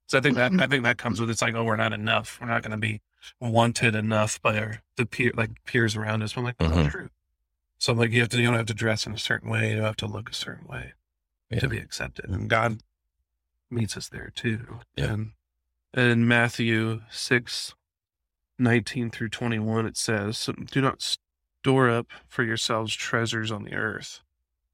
[0.08, 2.38] So I think that I think that comes with it's like, oh, we're not enough.
[2.40, 3.00] We're not going to be
[3.40, 6.36] wanted enough by our the peer like peers around us.
[6.36, 6.82] I'm like, that's Mhm.
[6.84, 7.08] not true.
[7.78, 9.70] So I'm like, you have to you don't have to dress in a certain way.
[9.70, 10.94] You don't have to look a certain way
[11.50, 11.60] Yeah.
[11.60, 12.28] to be accepted.
[12.30, 12.82] And God
[13.70, 14.80] meets us there too.
[14.96, 15.12] Yeah.
[15.12, 15.32] And
[15.94, 17.74] in Matthew six,
[18.58, 21.16] 19 through 21, it says, Do not
[21.62, 24.20] store up for yourselves treasures on the earth,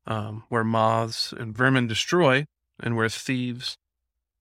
[0.07, 2.47] um, where moths and vermin destroy,
[2.81, 3.77] and where thieves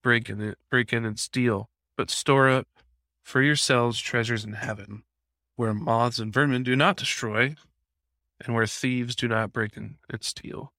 [0.03, 1.69] break in it, break in and steal.
[1.97, 2.67] But store up
[3.23, 5.03] for yourselves treasures in heaven,
[5.55, 7.55] where moths and vermin do not destroy,
[8.43, 10.73] and where thieves do not break in and steal.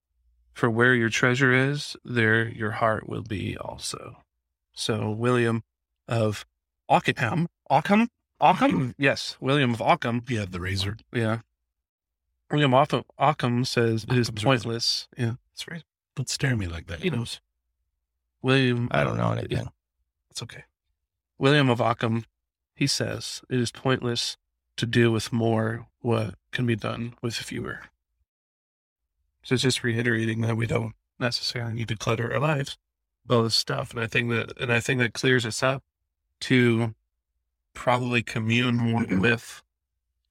[0.53, 4.19] For where your treasure is, there your heart will be also.
[4.73, 5.65] So William
[6.07, 6.47] of
[6.89, 8.09] Ockham, Ockham,
[8.41, 10.97] Ockham, yes, William of Ockham had the razor.
[11.13, 11.39] yeah.
[12.51, 15.09] William Occam, Occam says it is Occam's pointless.
[15.17, 15.83] Yeah, that's right.
[16.15, 17.01] Don't stare at me like that.
[17.01, 17.41] He knows.
[18.45, 19.71] William, I don't know uh, anything.
[20.31, 20.65] It's okay.
[21.39, 22.27] William of Ockham,
[22.75, 24.37] he says it is pointless
[24.77, 27.81] to do with more what can be done with fewer.
[29.43, 32.77] So it's just reiterating that we don't necessarily need to clutter our lives
[33.27, 35.83] with all this stuff, and I think that, and I think that clears us up
[36.41, 36.95] to
[37.73, 39.63] probably commune more with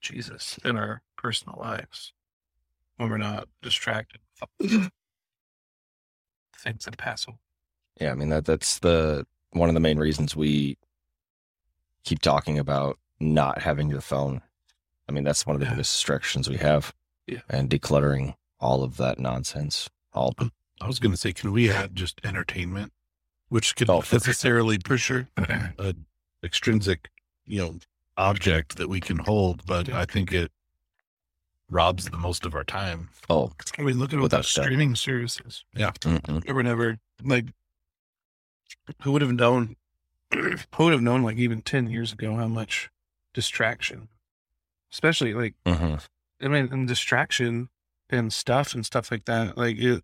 [0.02, 2.14] Jesus in our personal lives
[2.98, 4.20] when we're not distracted
[4.60, 4.92] with
[6.56, 7.38] things that pass away.
[8.00, 10.78] Yeah, I mean that that's the one of the main reasons we
[12.04, 14.42] keep talking about not having your phone.
[15.08, 15.72] I mean, that's one of the Yeah.
[15.74, 16.94] biggest distractions we have.
[17.28, 17.40] Yeah.
[17.50, 19.90] And decluttering all of that nonsense.
[20.14, 20.52] All um,
[20.82, 22.92] I was going to say, can we add just entertainment,
[23.50, 25.30] which could Oh, necessarily For sure.
[25.38, 25.96] a
[26.44, 27.10] extrinsic,
[27.46, 27.76] you know,
[28.18, 30.52] object that we can hold, but I think it
[31.70, 33.10] robs the most of our time.
[33.30, 35.64] oh, I mean, look at all Without streaming services.
[35.76, 36.50] mm-mm.
[36.50, 36.98] or whatever.
[37.24, 37.46] Like,
[39.02, 39.76] who would have known?
[40.34, 41.24] who would have known?
[41.24, 42.90] Like even ten years ago, how much
[43.34, 44.10] distraction,
[44.92, 46.06] especially like Mhm.
[46.42, 47.70] I mean, and distraction
[48.10, 49.58] and stuff and stuff like that.
[49.58, 50.04] Like it,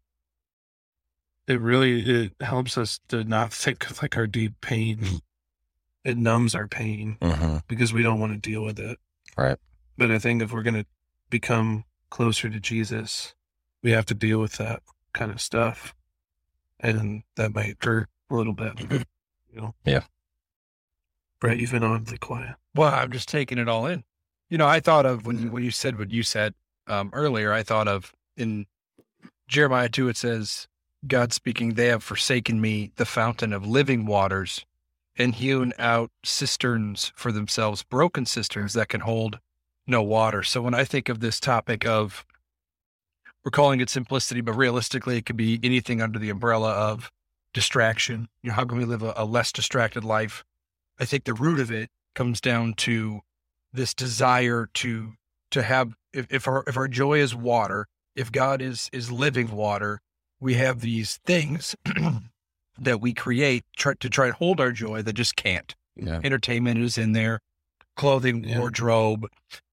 [1.47, 5.21] it really it helps us to not think of like our deep pain.
[6.05, 7.63] It numbs our pain Mhm.
[7.67, 8.97] because we don't want to deal with it.
[9.37, 9.57] Right.
[9.97, 10.85] But I think if we're gonna
[11.29, 13.35] become closer to Jesus,
[13.83, 14.81] we have to deal with that
[15.13, 15.93] kind of stuff,
[16.79, 19.05] and that might hurt a little bit.
[19.51, 19.75] You know.
[19.83, 20.03] Yeah.
[21.39, 22.55] Brett, you've been awfully quiet.
[22.75, 24.03] Well, I'm just taking it all in.
[24.49, 26.53] You know, I thought of when when you said what you said
[26.87, 27.53] um, earlier.
[27.53, 28.65] I thought of in
[29.47, 30.09] Jeremiah two.
[30.09, 30.67] It says,
[31.07, 34.65] "God speaking, they have forsaken me, the fountain of living waters,
[35.17, 39.39] and hewn out cisterns for themselves, broken cisterns that can hold
[39.87, 42.25] no water." So when I think of this topic of,
[43.43, 47.11] we're calling it simplicity, but realistically, it could be anything under the umbrella of
[47.53, 48.27] distraction.
[48.43, 50.43] You know, how can we live a, a less distracted life?
[50.99, 53.21] I think the root of it comes down to
[53.71, 55.13] this desire to
[55.51, 59.51] to have if, if our if our joy is water if god is is living
[59.51, 60.01] water
[60.39, 61.75] we have these things
[62.79, 65.75] that we create try, to try and hold our joy that just can't.
[65.95, 66.21] Yeah.
[66.23, 67.41] Entertainment is in there,
[67.97, 68.59] clothing, Yeah.
[68.59, 69.27] wardrobe,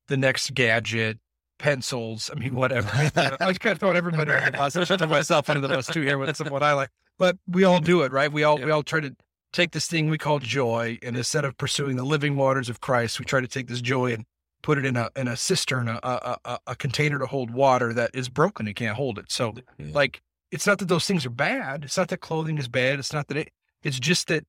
[0.08, 1.18] the next gadget,
[1.58, 2.30] pencils.
[2.34, 2.88] I mean, whatever.
[2.92, 3.10] I
[3.48, 4.76] just kind of throwing everybody under the bus.
[4.76, 6.90] I throw myself under the bus too here with some of what I like.
[7.18, 8.30] But we all do it, right?
[8.30, 9.14] We all we all try to
[9.52, 13.18] take this thing we call joy, and instead of pursuing the living waters of Christ,
[13.18, 14.26] we try to take this joy and
[14.62, 17.92] put it in a in a cistern, a a, a, a container to hold water
[17.94, 19.30] that is broken and can't hold it.
[19.32, 19.86] So, Yeah.
[19.92, 20.20] like,
[20.52, 21.84] it's not that those things are bad.
[21.84, 22.98] It's not that clothing is bad.
[22.98, 23.50] It's not that it.
[23.82, 24.44] It's just that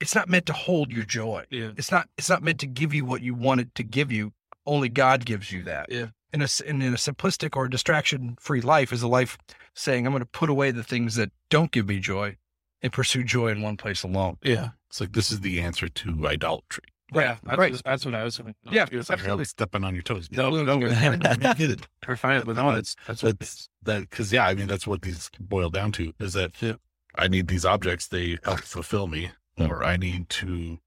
[0.00, 1.44] it's not meant to hold your joy.
[1.50, 1.70] Yeah.
[1.76, 2.08] It's not.
[2.18, 4.32] It's not meant to give you what you want it to give you.
[4.66, 5.86] Only God gives you that.
[5.90, 6.06] Yeah.
[6.32, 9.38] In a s- in, in a simplistic or distraction free life is a life
[9.74, 12.36] saying I'm going to put away the things that don't give me joy
[12.82, 14.36] and pursue joy in one place alone.
[14.42, 14.70] Yeah.
[14.90, 16.84] It's like this is the answer to idolatry.
[17.14, 17.36] Yeah.
[17.44, 17.82] That's, right.
[17.84, 20.28] that's what I was going Yeah, to Sorry, I'm stepping on your toes.
[20.30, 20.86] No, no, no.
[20.86, 21.88] I get it.
[22.06, 22.42] We're fine.
[22.44, 25.70] But no, that's, that's what That's that because yeah, I mean that's what these boil
[25.70, 26.74] down to is that Yeah.
[27.14, 29.68] I need these objects, they help fulfill me, Yeah.
[29.68, 30.78] or I need to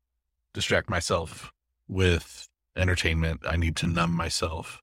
[0.54, 1.52] distract myself
[1.88, 3.42] with entertainment.
[3.50, 4.80] I need to numb myself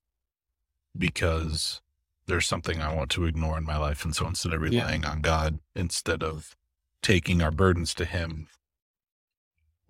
[0.98, 1.80] because
[2.26, 4.04] there's something I want to ignore in my life.
[4.04, 4.82] And so instead of Yeah.
[4.82, 6.56] relying on God, instead of
[7.02, 8.48] taking our burdens to Him,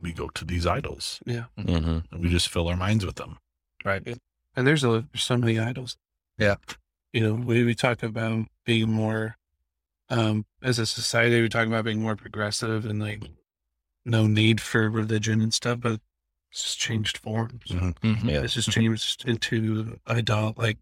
[0.00, 3.38] we go to these idols hmm and we just fill our minds with them.
[3.84, 4.06] Right.
[4.54, 5.96] And there's a, there's so many idols.
[6.36, 6.56] Yeah.
[7.12, 9.36] You know, we, we talk about being more,
[10.10, 13.24] um, as a society, we talk about being more progressive and like
[14.04, 16.00] no need for religion and stuff, but
[16.50, 17.64] it's just changed forms.
[17.66, 18.24] Mhm.
[18.24, 18.40] Yeah.
[18.42, 20.78] It's just changed into idol, like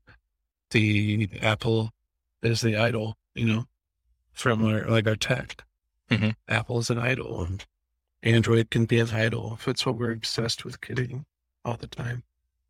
[0.70, 1.92] the Apple
[2.42, 3.64] is the idol, you know,
[4.32, 5.64] from our, like our tech.
[6.10, 6.34] Mhm.
[6.48, 7.42] Apple is an idol.
[7.44, 7.64] And
[8.22, 9.54] Android can be an idol.
[9.54, 11.26] If it's what we're obsessed with getting
[11.64, 12.22] all the time.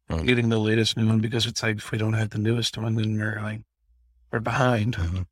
[0.08, 0.26] Mm.
[0.26, 2.94] Getting the latest new one because it's like if we don't have the newest one,
[2.94, 3.62] then we're like
[4.30, 5.26] we're behind Mhm.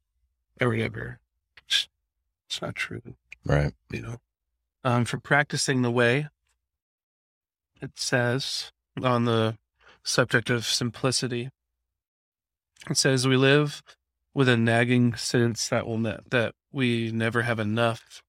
[0.61, 1.21] or whatever.
[1.67, 1.89] It's,
[2.47, 3.03] it's not true
[3.45, 3.73] Right.
[3.91, 4.21] you know.
[4.83, 6.29] Um, for practicing the way,
[7.81, 8.73] it says
[9.03, 9.59] on the
[10.03, 11.51] subject of simplicity,
[12.91, 13.83] it says we live
[14.35, 18.23] with a nagging sense that will ne- that we never have enough,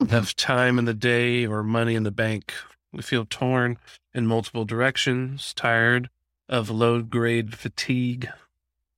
[0.00, 2.52] enough time in the day or money in the bank.
[2.92, 3.78] We feel torn
[4.14, 6.08] in multiple directions, tired
[6.48, 8.28] of low grade fatigue,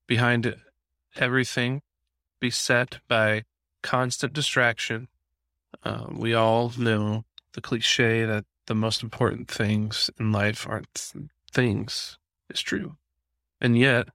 [0.07, 0.55] behind
[1.17, 1.83] everything,
[2.41, 3.45] beset by
[3.83, 5.09] constant distraction.
[5.85, 11.25] Uh, we all know the cliche that the most important things in life aren't th-
[11.51, 12.19] things.
[12.49, 12.97] It's true.
[13.61, 14.09] And yet,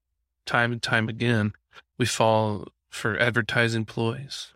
[0.45, 1.53] time and time again,
[1.97, 4.53] we fall for advertising ploys.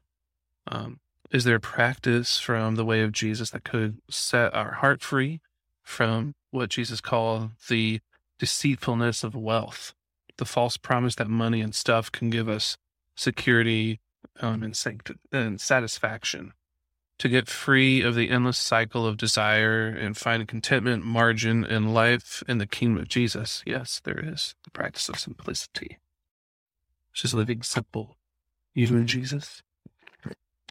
[0.67, 0.99] Um,
[1.31, 5.41] is there a practice from the way of Jesus that could set our heart free
[5.83, 7.99] from what Jesus called the
[8.39, 9.93] deceitfulness of wealth,
[10.37, 12.77] the false promise that money and stuff can give us
[13.15, 13.99] security
[14.39, 16.53] um, and, sanct- and satisfaction?
[17.19, 22.43] To get free of the endless cycle of desire and find contentment, margin, and life
[22.47, 23.63] in the kingdom of Jesus.
[23.65, 25.97] Yes, there is the practice of simplicity.
[27.11, 28.17] It's just living simple.
[28.75, 29.63] You and Jesus.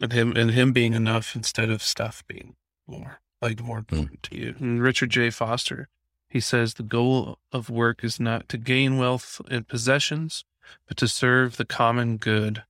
[0.01, 2.55] And him and him being enough instead of stuff being
[2.87, 3.95] more like more hmm.
[3.97, 4.55] important to you.
[4.59, 5.31] And Richard J.
[5.31, 5.89] Foster,
[6.29, 10.45] he says the goal of work is not to gain wealth and possessions,
[10.87, 12.65] but to serve the common good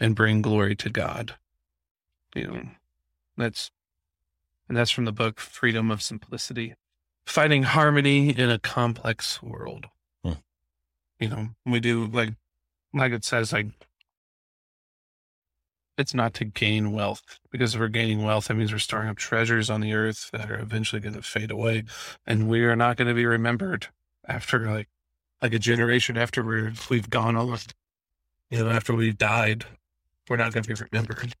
[0.00, 1.36] and bring glory to God.
[2.34, 2.62] You know,
[3.42, 3.70] that's
[4.68, 6.74] and that's from the book Freedom of Simplicity.
[7.26, 9.86] Finding harmony in a complex world.
[10.24, 10.32] Hmm.
[11.20, 12.34] You know, we do like
[12.94, 13.66] like it says, like
[15.98, 19.16] it's not to gain wealth because if we're gaining wealth, that means we're storing up
[19.16, 21.84] treasures on the earth that are eventually going to fade away,
[22.26, 23.88] and we are not going to be remembered
[24.26, 24.88] after like
[25.40, 27.74] like a generation after we're we've gone almost.
[28.50, 29.64] You know, after we've died,
[30.28, 31.34] we're not going to be remembered.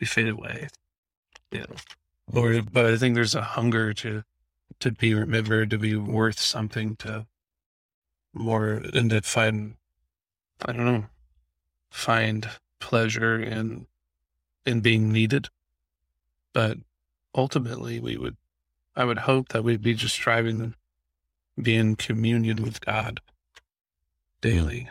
[0.00, 0.68] We fade away.
[1.50, 1.66] Yeah,
[2.32, 4.24] or but I think there's a hunger to
[4.80, 7.26] to be remembered, to be worth something, to
[8.34, 9.76] more and to find
[10.64, 11.04] I don't know,
[11.90, 12.48] find
[12.80, 13.86] pleasure in
[14.64, 15.48] in being needed.
[16.52, 16.78] But
[17.34, 18.36] ultimately we would
[18.94, 20.72] I would hope that we'd be just striving to
[21.62, 23.60] be in communion with God mm.
[24.40, 24.90] daily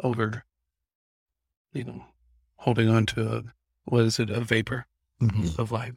[0.00, 0.44] over
[1.72, 2.04] you know
[2.56, 3.42] holding on to a
[3.84, 4.86] what is it, a vapor
[5.58, 5.94] of life.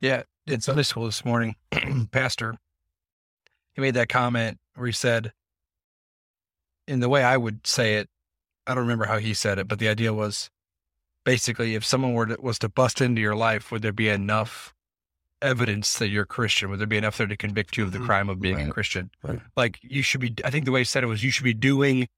[0.00, 1.56] Yeah, in Sunday school this morning,
[2.12, 2.56] Pastor,
[3.74, 5.32] he made that comment where he said,
[6.88, 8.08] in the way I would say it,
[8.66, 10.50] I don't remember how he said it, but the idea was
[11.24, 14.74] basically if someone were to, was to bust into your life, would there be enough
[15.42, 16.70] evidence that you're a Christian?
[16.70, 18.06] Would there be enough there to convict you of the Mhm.
[18.06, 19.10] crime of being a Christian?
[19.22, 19.40] Right.
[19.56, 20.34] Like you should be.
[20.44, 22.08] I think the way he said it was you should be doing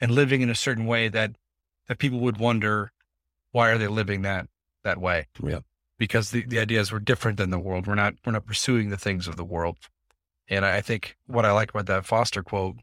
[0.00, 1.36] and living in a certain way that
[1.86, 2.92] that people would wonder
[3.52, 4.48] why are they living that
[4.84, 5.26] that way.
[5.42, 5.60] Yeah.
[5.98, 7.86] Because the, the idea is we're different than the world.
[7.86, 9.76] We're not we're not pursuing the things of the world.
[10.48, 12.76] And I think what I like about that Foster quote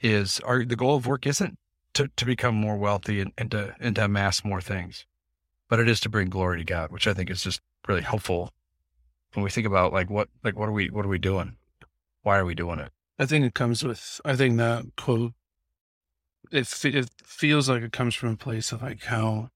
[0.00, 1.58] is our the goal of work isn't
[1.94, 5.06] to, to become more wealthy and, and to and to amass more things,
[5.68, 8.52] but it is to bring glory to God, which I think is just really helpful
[9.34, 11.56] when we think about like what like what are we what are we doing?
[12.22, 12.90] Why are we doing it?
[13.18, 15.32] I think it comes with, I think that quote,
[16.52, 19.50] it, it feels like it comes from a place of like how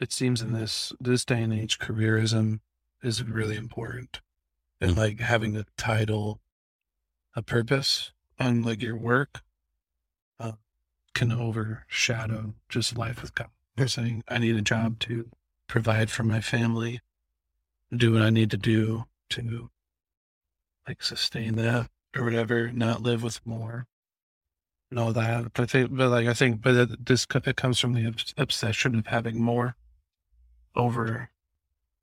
[0.00, 2.60] it seems in this, this day and age, careerism
[3.02, 4.20] is really important.
[4.80, 6.40] And like having a title,
[7.36, 9.42] a purpose on like your work
[10.40, 10.52] uh,
[11.14, 13.48] can overshadow just life with God.
[13.76, 15.30] You're saying, I need a job to
[15.68, 17.00] provide for my family,
[17.94, 19.70] do what I need to do to
[20.86, 23.86] like sustain that or whatever, not live with more
[24.90, 25.52] and all that.
[25.54, 29.06] But I think, but like, I think, but this, it comes from the obsession of
[29.06, 29.76] having more
[30.74, 31.30] over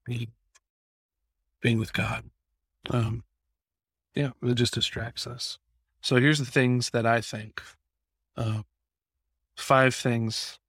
[0.05, 0.31] being,
[1.61, 2.25] being with God.
[2.89, 3.23] Um,
[4.15, 5.59] yeah, it just distracts us.
[6.01, 7.61] So here's the things that I think,
[8.37, 8.61] uh,
[9.55, 10.59] five things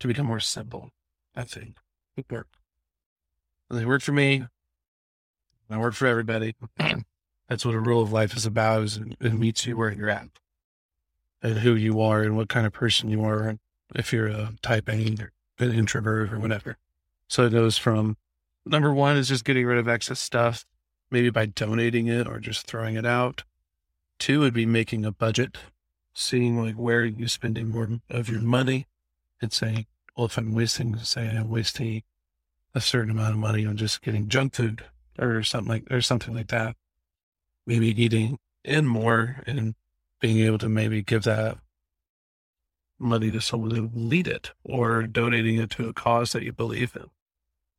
[0.00, 0.90] to become more simple.
[1.34, 1.76] I think
[2.16, 2.48] It work.
[3.70, 4.44] They work for me.
[5.70, 6.54] They work for everybody.
[7.48, 8.82] That's what a rule of life is about.
[8.82, 10.28] Is it, it meets you where you're at,
[11.42, 13.58] and who you are, and what kind of person you are, and
[13.94, 16.76] if you're a type A or an introvert or whatever.
[17.32, 18.18] So it goes from
[18.66, 20.66] number one is just getting rid of excess stuff,
[21.10, 23.44] maybe by donating it or just throwing it out.
[24.18, 25.56] Two would be making a budget,
[26.12, 28.86] seeing like where you're spending more of your money,
[29.40, 32.02] and saying, well, if I'm wasting, say I'm wasting
[32.74, 34.84] a certain amount of money on just getting junk food
[35.18, 36.76] or something like or something like that
[37.66, 39.74] maybe eating in more and
[40.20, 41.56] being able to maybe give that
[42.98, 46.94] money to someone who lead it or donating it to a cause that you believe
[46.94, 47.06] in.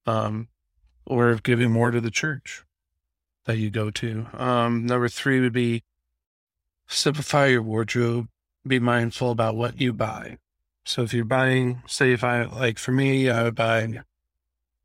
[0.06, 0.50] Um,
[1.06, 2.63] or giving more to the church
[3.46, 4.28] that you go to.
[4.34, 5.84] Um, number three would be
[6.88, 8.28] simplify your wardrobe.
[8.66, 10.38] Be mindful about what you buy.
[10.86, 14.02] So if you're buying, say if I, like for me, I would buy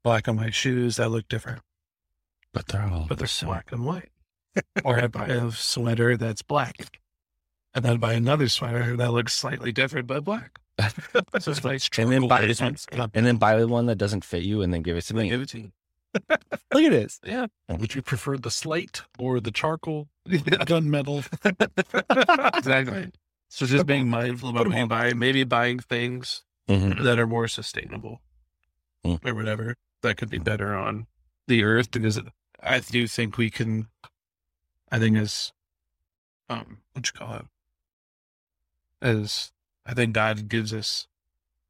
[0.02, 1.62] black and white shoes that look different,
[2.52, 4.10] But they're all but they're black and white
[4.84, 7.00] or I buy a sweater that's black,
[7.74, 10.60] and then buy another sweater that looks slightly different but black.
[11.40, 12.76] So it's like and then buy this and
[13.26, 15.28] then buy one that doesn't fit you, and then give it to me.
[15.28, 15.72] give it to you.
[16.72, 17.20] Look at this.
[17.24, 21.24] Yeah, Would you prefer the slate or the charcoal gunmetal?
[22.58, 23.10] exactly.
[23.50, 27.02] So just being mindful about what you buy, maybe buying things Mhm.
[27.02, 28.20] that are more sustainable
[29.06, 29.24] Mm.
[29.26, 31.06] or whatever that could be better on
[31.46, 32.20] the earth because
[32.62, 33.88] I do think we can.
[34.92, 35.52] I think as
[36.50, 37.46] um, what you call it,
[39.00, 39.50] as
[39.88, 41.08] I think God gives us,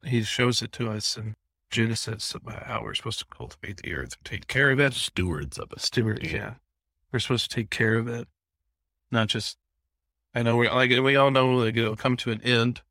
[0.03, 1.35] He shows it to us in
[1.71, 4.93] Genesis about how we're supposed to cultivate the earth take care of it.
[4.93, 5.79] Stewards of it.
[5.79, 6.55] Steward, yeah,
[7.11, 8.27] we're supposed to take care of it,
[9.09, 9.57] not just.
[10.35, 12.81] I know we like we all know like it'll come to an end,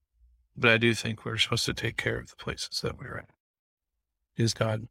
[0.56, 3.30] but I do think we're supposed to take care of the places that we're at.
[4.36, 4.88] Is God?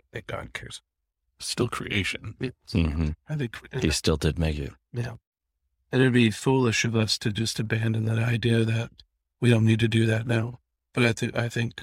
[0.00, 0.82] I think God cares.
[1.40, 2.34] Still creation.
[2.40, 3.14] Mhm.
[3.28, 4.72] I think He still did make it.
[4.92, 5.14] Yeah.
[5.90, 8.90] And it'd be foolish of us to just abandon that idea that
[9.40, 10.60] we don't need to do that now.
[10.94, 11.82] But I think I think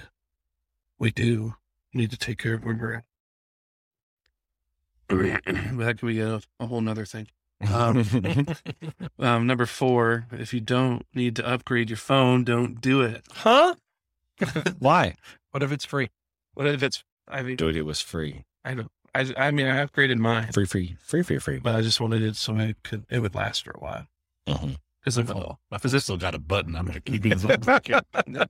[0.99, 1.55] we do
[1.93, 3.03] need to take care of where we're at.
[5.07, 5.41] But
[5.85, 7.27] that could be a, a whole nother thing.
[7.71, 8.03] Um,
[9.19, 13.23] um, number four, if you don't need to upgrade your phone, don't do it.
[13.31, 13.75] huh?
[14.79, 15.15] Why?
[15.51, 16.09] What if it's free?
[16.55, 18.43] What if it's, I mean, Dude, it was free.
[18.65, 21.59] I don't, I, I mean, I upgraded mine, Free, free, free, free, free.
[21.59, 24.07] but I just wanted it so I could, it would last for a while.
[24.47, 24.77] Mhm.
[25.07, 26.75] Oh, my phone's still got a button.
[26.75, 27.43] I'm gonna keep it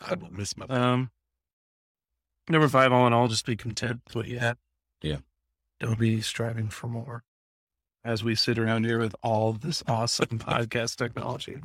[0.00, 0.66] I will miss my.
[0.66, 1.10] Um,
[2.48, 4.56] number five, all in all, just be content with what you have.
[5.02, 5.18] Yeah.
[5.80, 7.22] Don't be striving for more.
[8.04, 11.58] As we sit around here with all this awesome podcast technology,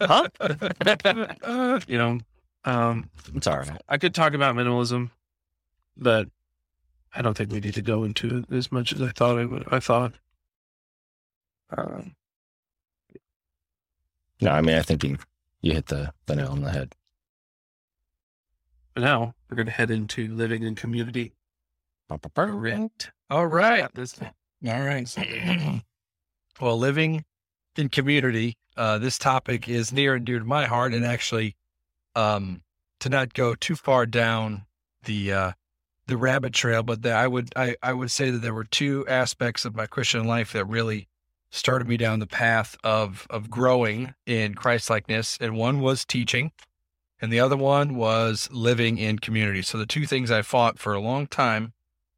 [0.00, 0.28] Huh?
[1.86, 2.18] you know,
[2.64, 3.80] um, It's all right.
[3.88, 5.10] I could talk about minimalism,
[5.96, 6.28] but
[7.14, 9.44] I don't think we need to go into it as much as I thought I
[9.44, 9.64] would.
[9.70, 10.14] I thought.
[11.76, 12.14] Um,
[14.40, 15.18] No, I mean, I think you
[15.60, 16.94] you hit the, the nail on the head.
[18.94, 21.32] but now we're going to head into living in community.
[22.58, 23.12] Correct.
[23.30, 23.88] All right.
[23.94, 24.20] This
[24.66, 25.16] All right.
[26.60, 27.24] well, living
[27.76, 30.92] in community, uh, this topic is near and dear to my heart.
[30.92, 31.56] And actually,
[32.14, 32.62] um,
[33.00, 34.66] to not go too far down
[35.04, 35.52] the uh,
[36.06, 39.06] the rabbit trail, but that I would I, I would say that there were two
[39.08, 41.08] aspects of my Christian life that really
[41.54, 46.52] started me down the path of of growing in Christ likeness, and one was teaching,
[47.20, 49.62] and the other one was living in community.
[49.62, 51.72] So the two things I fought for a long time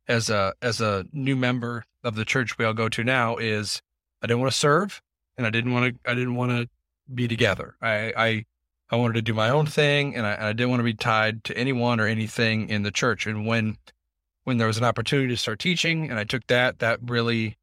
[0.09, 3.83] as a as a new member of the church we all go to now is
[4.23, 5.03] I didn't want to serve
[5.37, 6.69] and I didn't want to I didn't want to
[7.13, 7.77] be together.
[7.83, 8.45] I I
[8.91, 10.95] I wanted to do my own thing and I, and I didn't want to be
[10.95, 13.27] tied to anyone or anything in the church.
[13.27, 13.77] And when
[14.45, 17.57] when there was an opportunity to start teaching and I took that, that really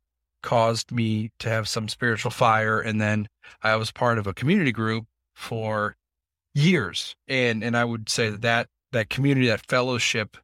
[0.44, 2.80] caused me to have some spiritual fire.
[2.80, 3.28] And then
[3.64, 5.96] I was part of a community group for
[6.54, 7.16] years.
[7.28, 10.38] And and I would say that that, that community, that fellowship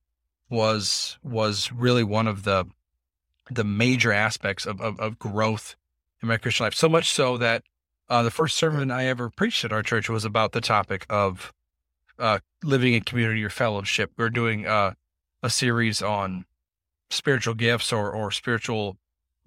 [0.50, 2.66] was was really one of the
[3.52, 5.76] the major aspects of, of, of growth
[6.22, 6.74] in my Christian life.
[6.74, 7.64] So much so that
[8.08, 11.52] uh, the first sermon I ever preached at our church was about the topic of
[12.18, 14.12] uh, living in community or fellowship.
[14.18, 14.93] We're doing uh,
[15.41, 16.45] a series on
[17.10, 18.97] spiritual gifts or or spiritual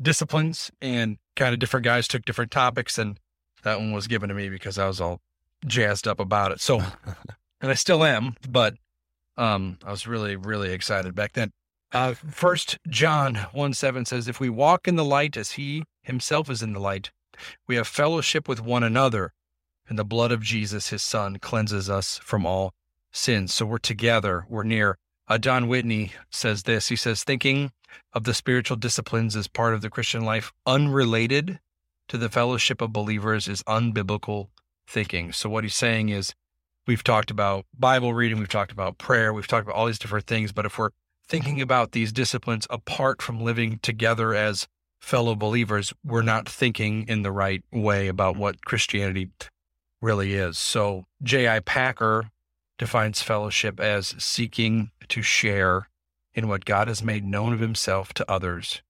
[0.02, 3.18] disciplines, and kind of different guys took different topics, and
[3.62, 5.20] that one was given to me because I was all
[5.66, 6.60] jazzed up about it.
[6.60, 6.78] So,
[7.60, 8.74] and I still am, but
[9.36, 11.52] um, I was really really excited back then.
[11.92, 16.50] Uh, First John one seven says, "If we walk in the light as He Himself
[16.50, 17.10] is in the light,
[17.66, 19.32] we have fellowship with one another,
[19.88, 22.72] and the blood of Jesus, His Son, cleanses us from all
[23.12, 24.98] sins." So we're together, we're near.
[25.28, 26.88] Uh, Don Whitney says this.
[26.88, 27.72] He says, "Thinking
[28.12, 31.60] of the spiritual disciplines as part of the Christian life, unrelated
[32.08, 34.48] to the fellowship of believers, is unbiblical
[34.86, 36.34] thinking." So what he's saying is,
[36.86, 40.26] we've talked about Bible reading, we've talked about prayer, we've talked about all these different
[40.26, 40.90] things, but if we're
[41.28, 44.66] thinking about these disciplines apart from living together as
[45.00, 49.30] fellow believers, we're not thinking in the right way about what Christianity
[50.00, 50.58] really is.
[50.58, 51.60] So, J.I.
[51.60, 52.30] Packer
[52.82, 55.88] defines fellowship as seeking to share
[56.34, 58.82] in what God has made known of himself to others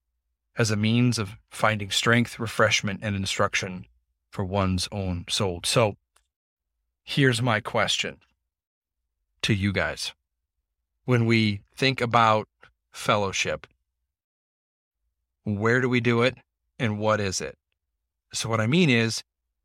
[0.57, 3.85] as a means of finding strength, refreshment, and instruction
[4.31, 5.61] for one's own soul.
[5.65, 5.99] So,
[7.05, 8.17] here's my question
[9.43, 10.15] to you guys
[11.05, 12.49] when we think about
[12.93, 13.67] fellowship,
[15.45, 16.39] where do we do it
[16.79, 17.59] and what is it?
[18.33, 19.23] So, what I mean is,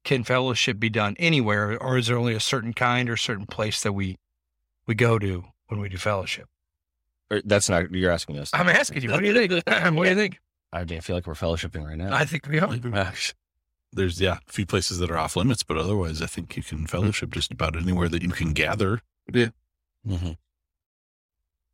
[0.07, 3.83] can fellowship be done anywhere, or is there only a certain kind or certain place
[3.83, 4.17] that we
[4.87, 6.47] we go to when we do fellowship?
[7.29, 8.49] Or That's not you're asking us.
[8.53, 9.11] I'm asking you.
[9.11, 9.51] What do you think?
[9.67, 10.39] what do you think?
[10.71, 12.15] I mean, I feel like we're fellowshipping right now.
[12.15, 12.77] I think we are.
[13.91, 16.87] There's yeah, a few places that are off limits, but otherwise, I think you can
[16.87, 19.01] fellowship just about anywhere that you can gather.
[19.29, 20.31] hmm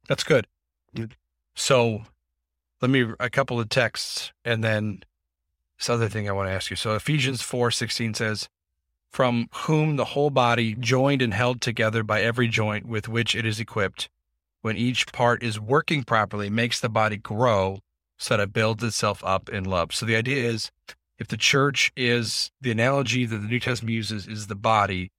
[0.07, 0.47] That's good.
[0.95, 1.17] Good.
[1.55, 2.03] So
[2.81, 5.03] let me a couple of texts and then
[5.83, 6.77] this other thing I want to ask you.
[6.77, 8.47] So Ephesians four sixteen says,
[9.11, 13.45] From whom the whole body, joined and held together by every joint with which it
[13.45, 14.09] is equipped,
[14.61, 17.79] when each part is working properly, makes the body grow
[18.17, 19.93] so that it builds itself up in love.
[19.93, 20.71] So the idea is
[21.19, 25.11] if the church is the analogy that the New Testament uses is the body,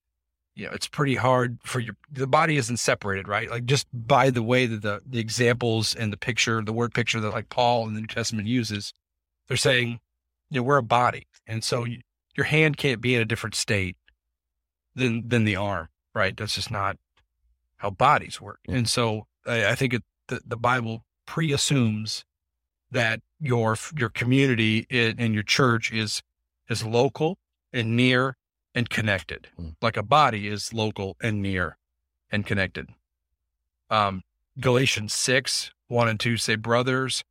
[0.54, 3.50] you know, it's pretty hard for your the body isn't separated, right?
[3.50, 7.20] Like just by the way that the the examples and the picture, the word picture
[7.20, 8.94] that like Paul in the New Testament uses,
[9.46, 10.00] they're saying,
[10.54, 12.00] you know, we're a body, and so you,
[12.36, 13.96] your hand can't be in a different state
[14.94, 16.36] than than the arm, right?
[16.36, 16.96] That's just not
[17.78, 18.60] how bodies work.
[18.68, 22.24] And so I, I think it, the the Bible pre-assumes
[22.90, 26.22] that your your community i- and your church is
[26.68, 27.38] is local
[27.72, 28.36] and near
[28.74, 29.76] and connected, Mm.
[29.82, 31.76] like a body is local and near
[32.30, 32.88] and connected.
[33.90, 34.22] Um,
[34.60, 37.24] Galatians six one and two say, brothers,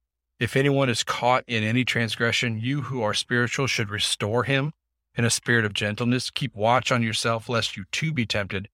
[0.44, 4.74] if anyone is caught in any transgression, you who are spiritual should restore him
[5.16, 6.30] in a spirit of gentleness.
[6.30, 8.68] Keep watch on yourself, lest you too be tempted.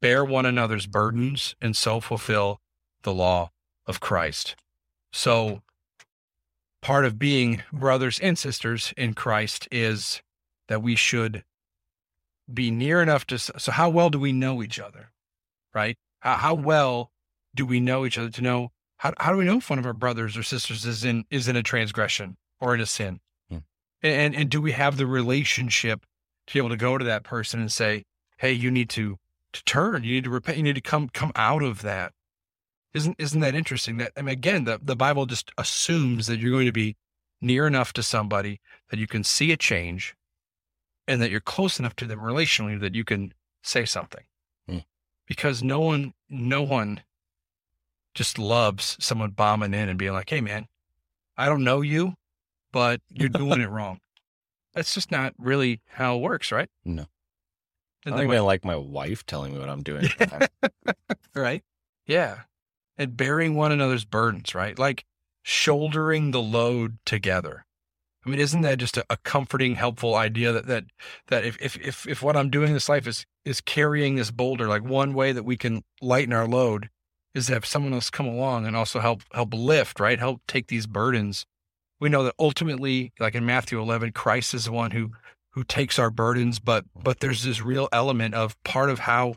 [0.00, 2.60] Bear one another's burdens and so fulfill
[3.02, 3.50] the law
[3.86, 4.54] of Christ.
[5.12, 5.62] So,
[6.80, 10.22] part of being brothers and sisters in Christ is
[10.68, 11.42] that we should
[12.54, 13.38] be near enough to.
[13.40, 15.10] So, how well do we know each other?
[15.74, 15.96] Right?
[16.20, 17.10] How, well
[17.52, 18.70] do we know each other to know?
[18.98, 21.48] How, how do we know if one of our brothers or sisters is in is
[21.48, 23.20] in a transgression or in a sin?
[23.50, 23.58] Hmm.
[24.02, 26.06] And and do we have the relationship
[26.46, 28.04] to be able to go to that person and say,
[28.38, 29.18] "Hey, you need to
[29.52, 30.04] to turn.
[30.04, 30.56] You need to repent.
[30.56, 32.12] You need to come come out of that."
[32.94, 33.98] Isn't isn't that interesting?
[33.98, 36.96] That I mean, again, the the Bible just assumes that you're going to be
[37.40, 40.14] near enough to somebody that you can see a change,
[41.06, 44.24] and that you're close enough to them relationally that you can say something.
[45.26, 47.02] Because no one, no one
[48.16, 50.66] just loves someone bombing in and being like, "Hey, man,
[51.36, 52.14] I don't know you,
[52.72, 54.00] but you're doing it wrong."
[54.74, 56.68] That's just not really how it works, right?
[56.84, 57.06] No.
[58.04, 60.08] And I think I like my wife telling me what I'm doing.
[61.34, 61.62] right?
[62.06, 62.40] Yeah.
[62.98, 64.78] And bearing one another's burdens, right?
[64.78, 65.04] Like
[65.42, 67.64] shouldering the load together.
[68.24, 70.84] I mean, isn't that just a, a comforting, helpful idea that that
[71.28, 74.30] that if, if if if what I'm doing in this life is is carrying this
[74.30, 76.90] boulder, like one way that we can lighten our load
[77.36, 80.18] is to have someone else come along and also help help lift, right?
[80.18, 81.46] Help take these burdens.
[82.00, 85.12] We know that ultimately, like in Matthew 11, Christ is the one who
[85.50, 89.36] who takes our burdens, but but there's this real element of part of how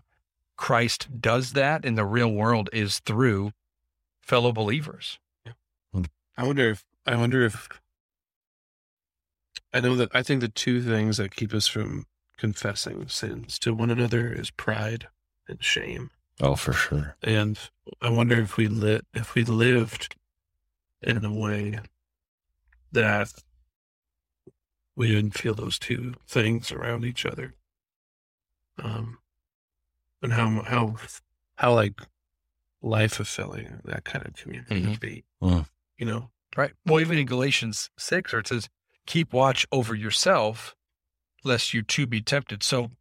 [0.56, 3.52] Christ does that in the real world is through
[4.22, 5.20] fellow believers.
[6.38, 7.68] I wonder if I wonder if
[9.74, 12.06] I know that I think the two things that keep us from
[12.38, 15.08] confessing sins to one another is pride
[15.47, 16.12] and shame.
[16.41, 17.15] Oh, for sure.
[17.21, 17.59] And
[18.01, 20.15] I wonder if we lit if we lived
[21.01, 21.79] in a way
[22.91, 23.31] that
[24.95, 27.55] we didn't feel those two things around each other.
[28.81, 29.19] Um
[30.21, 30.95] and how how
[31.55, 31.99] how like
[32.81, 35.23] life fulfilling that kind of community would be.
[35.41, 35.67] Mm.
[35.97, 36.29] You know?
[36.55, 36.71] Right.
[36.85, 38.69] Well, even in Galatians 6, where it says,
[39.05, 40.75] keep watch over yourself,
[41.43, 42.63] lest you too be tempted.
[42.63, 42.91] So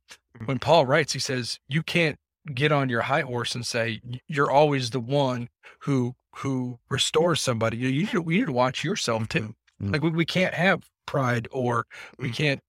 [0.45, 2.19] when Paul writes, he says, you can't
[2.55, 5.49] get on your high horse and say, you're always the one
[5.81, 7.77] who who restores somebody.
[7.77, 9.55] You, you, need, to, you need to watch yourself too.
[9.83, 9.93] Mhm.
[9.93, 11.87] Like we, we can't have pride or
[12.19, 12.35] we mm-hmm.
[12.35, 12.61] can't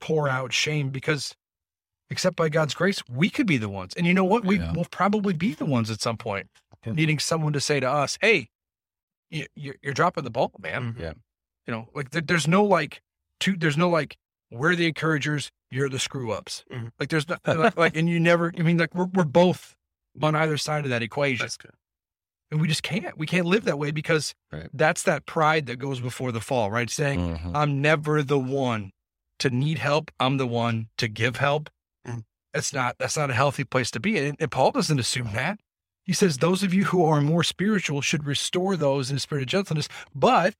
[0.00, 1.34] pour out shame because
[2.10, 3.94] except by God's grace, we could be the ones.
[3.96, 4.44] And you know what?
[4.44, 4.72] We Yeah.
[4.72, 6.48] will probably be the ones at some point
[6.86, 6.92] Yeah.
[6.92, 8.48] needing someone to say to us, Hey,
[9.30, 10.96] you, you're, you're dropping the ball, man.
[10.98, 11.12] Yeah.
[11.66, 13.02] You know, like there, there's no like
[13.40, 14.16] two, there's no like,
[14.50, 16.64] we're the encouragers, you're the screw ups.
[16.70, 16.90] Mhm.
[16.98, 19.74] Like there's not like, like, and you never, I mean, like we're, we're both
[20.22, 21.44] on either side of that equation.
[21.44, 21.72] That's good.
[22.50, 24.68] And we just can't, we can't live that way because Right.
[24.72, 26.88] that's that pride that goes before the fall, right?
[26.88, 27.52] Saying, Mhm.
[27.54, 28.92] I'm never the one
[29.40, 30.10] to need help.
[30.18, 31.68] I'm the one to give help.
[32.06, 32.24] Mm.
[32.54, 34.18] That's not that's not a healthy place to be.
[34.18, 35.60] And, and Paul doesn't assume that.
[36.04, 39.42] He says those of you who are more spiritual should restore those in a spirit
[39.42, 40.54] of gentleness, but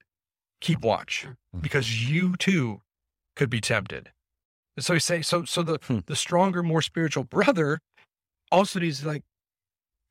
[0.61, 1.63] keep watch Mm.
[1.63, 2.83] because you too
[3.35, 4.13] could be tempted.
[4.79, 5.99] And so he say so so the Hmm.
[6.07, 7.81] the stronger, more spiritual brother
[8.53, 9.25] also needs to like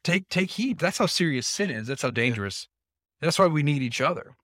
[0.03, 0.77] take take heed.
[0.77, 1.87] That's how serious sin is.
[1.87, 2.67] That's how dangerous.
[3.21, 4.35] That's why we need each other.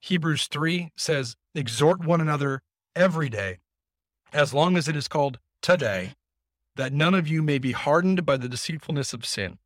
[0.00, 2.62] Hebrews 3 says, Exhort one another
[2.96, 3.58] every day,
[4.32, 6.14] as long as it is called today,
[6.76, 9.58] that none of you may be hardened by the deceitfulness of sin.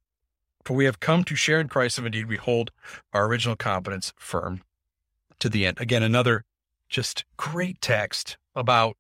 [0.65, 2.73] For we have come to share in Christ, if indeed we hold
[3.13, 4.65] our original confidence firm
[5.39, 5.81] to the end.
[5.81, 6.45] Again, another
[6.89, 8.97] just great text about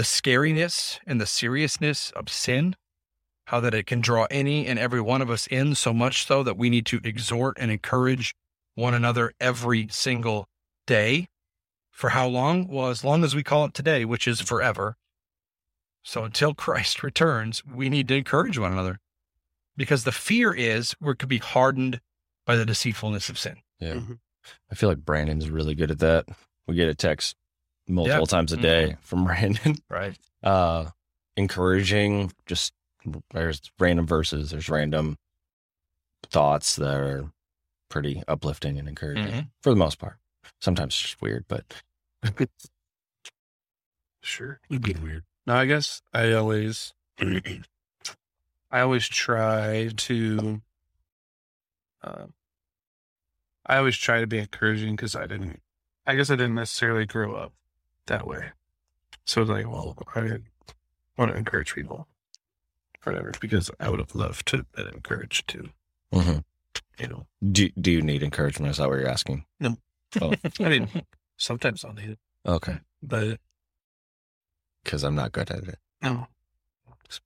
[0.00, 2.74] the scariness and the seriousness of sin,
[3.48, 6.42] how that it can draw any and every one of us in, so much so
[6.42, 8.34] that we need to exhort and encourage
[8.74, 10.48] one another every single
[10.86, 11.28] day.
[11.90, 12.66] For how long?
[12.66, 14.96] Well, as long as we call it today, which is forever.
[16.02, 19.00] So until Christ returns, we need to encourage one another
[19.76, 22.00] because the fear is we could be hardened
[22.46, 23.58] by the deceitfulness of sin.
[23.78, 23.96] Yeah.
[23.96, 24.18] Mhm.
[24.72, 26.24] I feel like Brandon's really good at that.
[26.66, 27.36] We get a text
[27.90, 29.76] multiple times a day from Brandon.
[29.88, 30.16] Right.
[30.42, 30.86] Uh
[31.36, 32.72] encouraging just
[33.32, 35.16] there's random verses, there's random
[36.26, 37.30] thoughts that are
[37.88, 39.48] pretty uplifting and encouraging Mhm.
[39.62, 40.18] for the most part.
[40.60, 41.64] Sometimes it's just weird, but
[44.22, 44.60] Sure.
[44.68, 45.24] It'd be weird.
[45.46, 50.60] No, I guess I always, I always try to,
[52.04, 52.26] uh,
[53.66, 55.60] I always try to be encouraging because I didn't,
[56.06, 57.52] I guess I didn't necessarily grow up
[58.10, 58.50] that way.
[59.24, 60.38] So it's like, well, I
[61.16, 62.06] want to encourage people,
[63.04, 65.70] whatever, because I would have loved to have been encouraged too,
[66.12, 66.44] Mhm.
[66.98, 67.26] you know.
[67.52, 68.70] do do you need encouragement?
[68.70, 69.44] Is that what you're asking?
[69.58, 69.76] No.
[70.20, 70.88] Oh, I mean,
[71.36, 72.78] sometimes I'll need it, okay.
[73.02, 73.38] but
[74.84, 75.78] Because I'm not good at it.
[76.02, 76.26] no.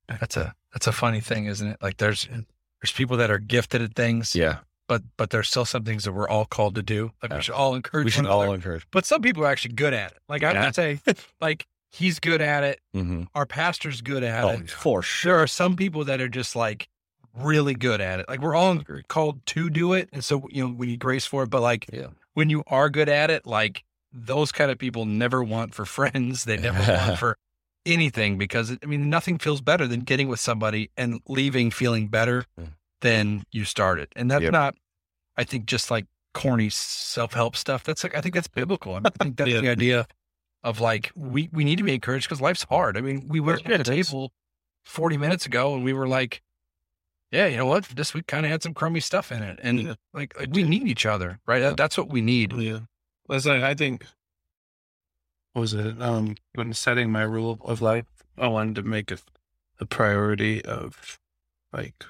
[0.07, 1.77] That's a that's a funny thing, isn't it?
[1.81, 4.59] Like there's there's people that are gifted at things, Yeah.
[4.87, 7.11] But but there's still some things that we're all called to do.
[7.21, 7.37] Like Yeah.
[7.37, 8.55] we should all encourage We should all another.
[8.55, 8.85] encourage.
[8.91, 10.17] But some people are actually good at it.
[10.29, 10.65] Like I Yeah.
[10.65, 10.99] would say,
[11.41, 12.79] like he's good at it.
[12.95, 13.23] Mm-hmm.
[13.35, 14.69] Our pastor's good at Oh, it.
[14.69, 15.33] for sure.
[15.33, 16.87] There are some people that are just like
[17.37, 18.27] really good at it.
[18.29, 19.07] Like we're all Agreed.
[19.07, 21.49] called to do it, and so you know we need grace for it.
[21.49, 22.07] But like Yeah.
[22.33, 23.83] when you are good at it, like
[24.13, 26.45] those kind of people never want for friends.
[26.45, 27.37] They never want for
[27.85, 32.45] anything because I mean nothing feels better than getting with somebody and leaving feeling better
[32.59, 32.69] Mm.
[33.05, 34.07] Than you started.
[34.15, 34.51] And that's Yep.
[34.51, 34.75] not,
[35.37, 37.83] I think, just like corny self help stuff.
[37.83, 38.93] That's like I think that's biblical.
[38.95, 39.61] I, mean, I think that's Yeah.
[39.61, 40.07] the idea
[40.63, 42.97] of like we we need to be encouraged because life's hard.
[42.97, 44.31] I mean, we were at the table
[44.83, 46.41] forty minutes ago and we were like,
[47.31, 47.83] yeah, you know what?
[47.85, 49.93] This week kind of had some crummy stuff in it, and Yeah.
[50.13, 51.61] like, like we need each other, right?
[51.61, 51.73] Yeah.
[51.77, 52.53] That's what we need.
[52.53, 52.79] Yeah.
[53.29, 54.05] That's like, I think,
[55.53, 56.01] what was it?
[56.01, 58.05] Um, when setting my rule of life,
[58.37, 59.23] I wanted to make it
[59.79, 61.19] a priority of
[61.73, 62.05] like,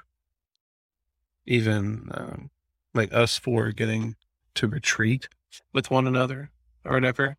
[1.45, 2.49] even um,
[2.93, 4.15] like us four getting
[4.55, 5.27] to retreat
[5.73, 6.49] with one another.
[6.83, 7.37] or whatever.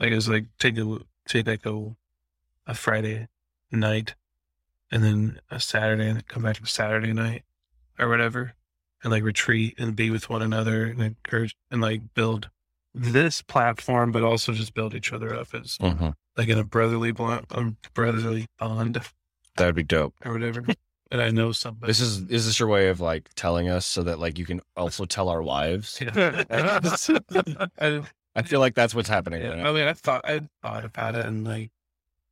[0.00, 1.94] Like it's like take a take like a
[2.66, 3.28] a Friday
[3.70, 4.14] night
[4.90, 7.42] and then a Saturday and come back to Saturday night
[7.98, 8.54] or whatever
[9.02, 12.48] and like retreat and be with one another and encourage and like build
[12.94, 17.12] this platform, but also just build each other up as hmm like in a brotherly
[17.12, 19.00] bond, um, brotherly bond
[19.56, 20.14] That would be dope.
[20.24, 20.64] or whatever.
[21.14, 21.88] And I know somebody.
[21.90, 24.60] This is is this your way of like telling us so that like you can
[24.76, 26.02] also tell our wives?
[26.02, 26.44] I,
[28.36, 29.40] I feel like that's what's happening.
[29.42, 31.70] yeah, right I mean, I thought I thought about it, and like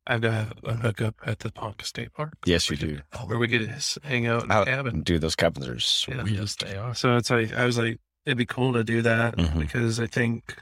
[0.05, 2.33] I've got to have a hookup at the Ponca State Park.
[2.45, 2.99] Yes, you do.
[3.25, 5.01] where we could just hang out in Out- the cabin.
[5.01, 6.17] Dude, those cabins are sweet.
[6.17, 6.25] Yeah.
[6.25, 6.93] Yes, they are.
[6.93, 9.59] So it's like I was like, it'd be cool to do that Mhm.
[9.59, 10.57] because I think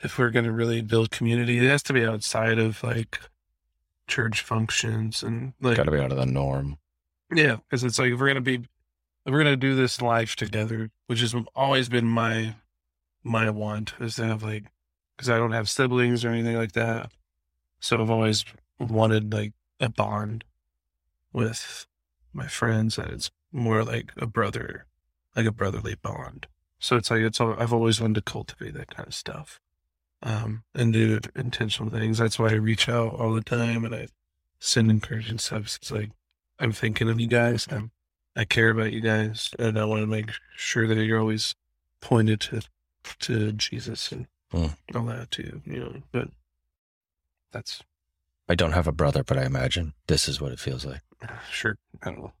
[0.00, 3.18] if we're gonna really build community, it has to be outside of like
[4.08, 6.78] church functions and like Got to be out of the norm.
[7.32, 10.90] Yeah, because it's like if we're gonna be if we're gonna do this life together,
[11.06, 12.54] which has always been my
[13.24, 14.64] my want is to have like
[15.16, 17.10] because I don't have siblings or anything like that,
[17.80, 18.44] so I've always
[18.78, 20.44] wanted like a bond
[21.32, 21.86] with
[22.32, 24.86] my friends that it's more like a brother,
[25.34, 26.46] like a brotherly bond.
[26.78, 29.60] So it's like it's all, I've always wanted to cultivate that kind of stuff,
[30.22, 32.18] um, and do intentional things.
[32.18, 34.08] That's why I reach out all the time and I
[34.58, 35.76] send encouraging stuff.
[35.76, 36.10] It's like
[36.58, 37.66] I'm thinking of you guys.
[37.70, 37.90] I'm,
[38.34, 41.54] I care about you guys, and I want to make sure that you're always
[42.00, 42.62] pointed to
[43.20, 44.66] to Jesus and Hmm.
[44.94, 45.60] all that too.
[45.66, 46.28] You know, but
[47.52, 47.82] that's
[48.48, 51.00] I don't have a brother, but I imagine this is what it feels like.
[51.50, 51.76] sure.
[52.02, 52.32] I don't know.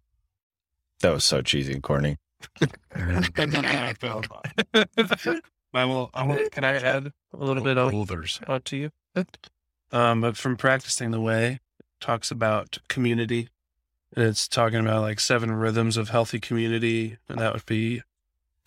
[1.00, 2.16] That was so cheesy and corny.
[5.74, 8.40] I will, I will, can I add a little bit of Boulders.
[8.46, 8.90] uh, to you?
[9.92, 13.48] Um, but from practicing the way, it talks about community.
[14.14, 18.02] And it's talking about like seven rhythms of healthy community, and that would be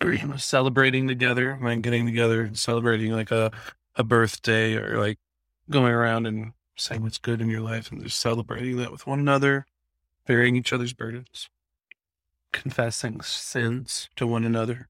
[0.36, 3.50] celebrating together, like getting together and celebrating like a
[3.96, 5.18] a birthday or like
[5.68, 9.20] going around and saying what's good in your life and just celebrating that with one
[9.20, 9.66] another,
[10.26, 11.48] bearing each other's burdens,
[12.52, 14.88] confessing sins to one another,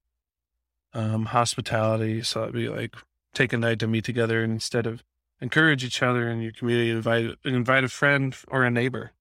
[0.95, 2.23] um, hospitality.
[2.23, 2.95] So it'd be like
[3.35, 5.03] take a night to meet together and instead of
[5.41, 9.13] encourage each other in your community, invite invite a friend or a neighbor,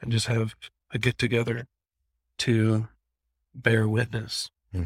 [0.00, 0.54] and just have
[0.92, 1.66] a get together
[2.38, 2.88] to
[3.54, 4.84] bear witness Hmm.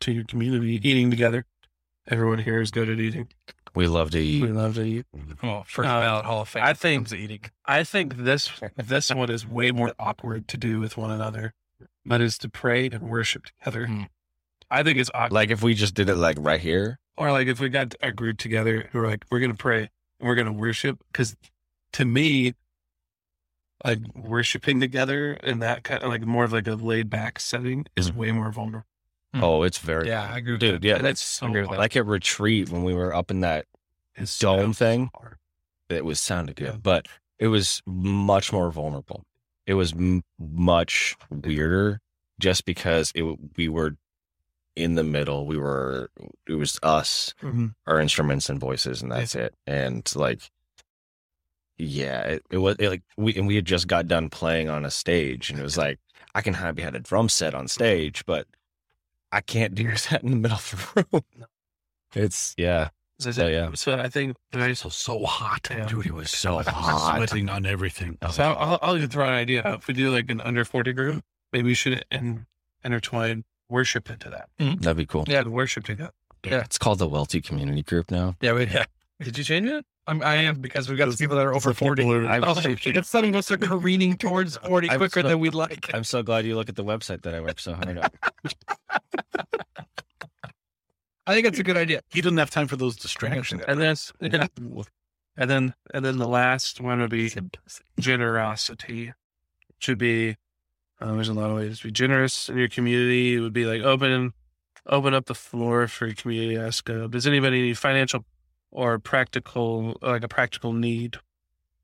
[0.00, 1.46] to your community, eating together.
[2.08, 3.28] Everyone here is good at eating.
[3.74, 4.42] We love to eat.
[4.42, 5.06] We love to eat.
[5.42, 6.62] Oh, first Uh, ballot Hall of Fame.
[6.64, 7.40] I think- eating.
[7.64, 11.54] I think this this one is way more awkward to do with one another,
[12.04, 13.86] but is to pray and worship together.
[13.86, 14.02] Hmm.
[14.70, 15.32] I think it's awkward.
[15.32, 16.98] Like if we just did it like right here.
[17.16, 20.28] or like if we got a group together who are like, we're gonna pray and
[20.28, 21.36] we're gonna worship, because
[21.92, 22.54] to me,
[23.84, 27.86] like worshiping together in that kind of like more of like a laid back setting
[27.96, 28.16] is Mhm.
[28.16, 28.86] way more vulnerable.
[29.34, 29.42] Hmm.
[29.44, 30.82] Oh, it's very Yeah, I agree with dude.
[30.82, 30.86] that.
[30.86, 31.70] Yeah, that's so agree that.
[31.78, 33.66] like at retreat when we were up in that
[34.14, 35.10] It's dome so thing.
[35.14, 35.38] hard.
[35.88, 36.76] It was sounded good, Yeah.
[36.82, 37.08] but
[37.38, 39.24] it was much more vulnerable.
[39.66, 42.00] It was m- much weirder
[42.38, 43.22] just because it
[43.56, 43.96] we were
[44.76, 45.46] in the middle.
[45.46, 46.10] We were
[46.46, 47.34] it was us,
[47.86, 49.54] our instruments and voices, and that's it.
[49.66, 50.50] And like,
[51.82, 54.84] yeah, it, it was it, like we and we had just got done playing on
[54.84, 55.98] a stage, and it was like
[56.34, 58.46] I can have had a drum set on stage, but
[59.30, 61.22] I can't do that in the middle of the room.
[62.14, 63.70] It's yeah, So, So, yeah.
[63.74, 65.86] so I think I So so hot, Yeah.
[65.86, 66.06] dude.
[66.06, 66.66] It was so hot.
[66.68, 68.18] hot, sweating on everything.
[68.30, 69.62] So I'll, I'll, I'll even throw an idea.
[69.64, 69.78] out.
[69.80, 72.46] If we do like an under 40 group, maybe we should in,
[72.84, 74.48] intertwine worship into that.
[74.60, 74.80] Mm-hmm.
[74.82, 75.24] that'd be cool.
[75.26, 76.12] Yeah, the worship together.
[76.44, 76.60] Yeah.
[76.60, 78.34] It's called the Welty Community Group now.
[78.40, 78.84] Yeah, we, yeah.
[79.22, 79.84] Did you change it?
[80.06, 82.02] I'm, I am because we've got some people that are over 40.
[82.26, 85.54] I'm, Oh, it's some of us are careening towards 40 I'm quicker so- than we'd
[85.54, 85.94] like.
[85.94, 88.10] I'm so glad you look at the website that I worked so hard on.
[91.24, 92.00] I think it's a good idea.
[92.10, 93.62] He didn't have time for those distractions.
[93.68, 94.46] And then, yeah.
[95.36, 97.32] and then, and then the last one would be
[98.00, 99.12] generosity.
[99.78, 100.36] Should be,
[101.00, 103.36] uh, there's a lot of ways to be generous in your community.
[103.36, 104.32] It would be like open,
[104.86, 106.56] open up the floor for your community.
[106.56, 108.24] Ask, uh, does anybody need financial
[108.72, 111.18] or practical, like a practical need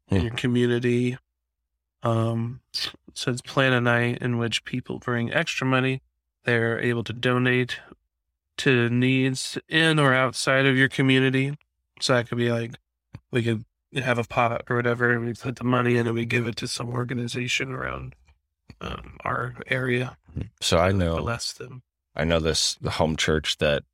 [0.09, 0.27] in Hmm.
[0.27, 1.19] your community?
[2.03, 6.01] Um, it says plan a night in which people bring extra money.
[6.45, 7.79] They're able to donate
[8.59, 11.57] to needs in or outside of your community.
[12.01, 12.73] So that could be like
[13.31, 13.65] we could
[13.95, 16.57] have a pot or whatever, and we put the money in and we give it
[16.57, 18.15] to some organization around
[18.81, 20.17] um, our area.
[20.61, 21.83] So I know, Bless them.
[22.15, 23.85] I know this the home church that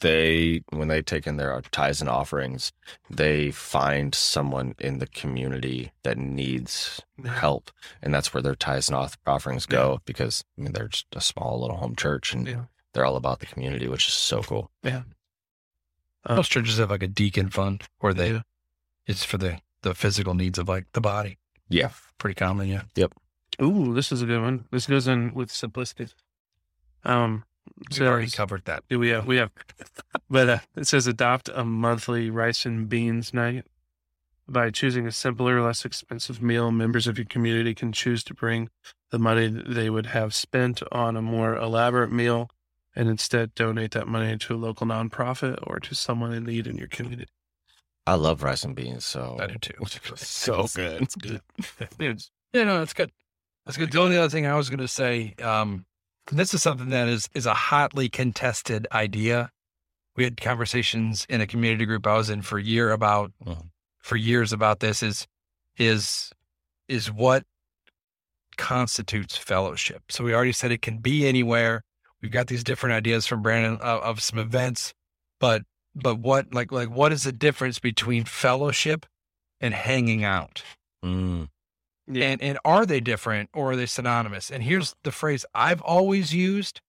[0.00, 2.72] they when they take in their tithes and offerings,
[3.08, 7.70] they find someone in the community that needs help,
[8.02, 11.60] and that's where their tithes and offerings go because I mean they're just a small
[11.60, 12.64] little home church and Yeah.
[12.92, 14.70] they're all about the community, which is so cool.
[14.84, 15.00] Uh,
[16.36, 18.42] Most churches have like a deacon fund where they Yeah.
[19.06, 21.38] it's for the the physical needs of like the body.
[21.68, 21.90] Yeah.
[22.18, 22.82] Pretty common, yeah.
[22.94, 23.12] Yep
[23.60, 24.64] ooh, this is a good one.
[24.70, 26.08] This goes in with simplicity.
[27.04, 27.44] Um,
[27.90, 28.84] We've already covered that.
[28.88, 29.50] Do we have we have
[30.30, 33.66] but uh, it says adopt a monthly rice and beans night
[34.48, 38.68] by choosing a simpler less expensive meal members of your community can choose to bring
[39.10, 42.50] the money they would have spent on a more elaborate meal
[42.94, 46.76] and instead donate that money to a local nonprofit or to someone in need in
[46.76, 47.26] your community
[48.06, 49.74] I love rice and beans, so I do too.
[50.16, 51.02] so good.
[51.02, 51.40] It's good.
[51.98, 53.12] Dude, Yeah, no, that's good.
[53.64, 53.92] That's good.
[53.92, 55.86] The only other thing I was going to say, um,
[56.30, 59.50] this is something that is is a hotly contested idea.
[60.16, 63.70] We had conversations in a community group I was in for a year about Mhm.
[64.00, 65.26] for years about this is
[65.78, 66.30] is
[66.88, 67.44] is what
[68.56, 70.02] constitutes fellowship.
[70.10, 71.82] So we already said it can be anywhere.
[72.20, 74.92] We've got these different ideas from Brandon of, of some events,
[75.40, 75.62] but
[75.94, 79.06] but what like like what is the difference between fellowship
[79.60, 80.62] and hanging out?
[81.04, 81.48] Mm,
[82.06, 82.24] Yeah.
[82.26, 84.50] And and are they different or are they synonymous?
[84.50, 86.80] And here's the phrase I've always used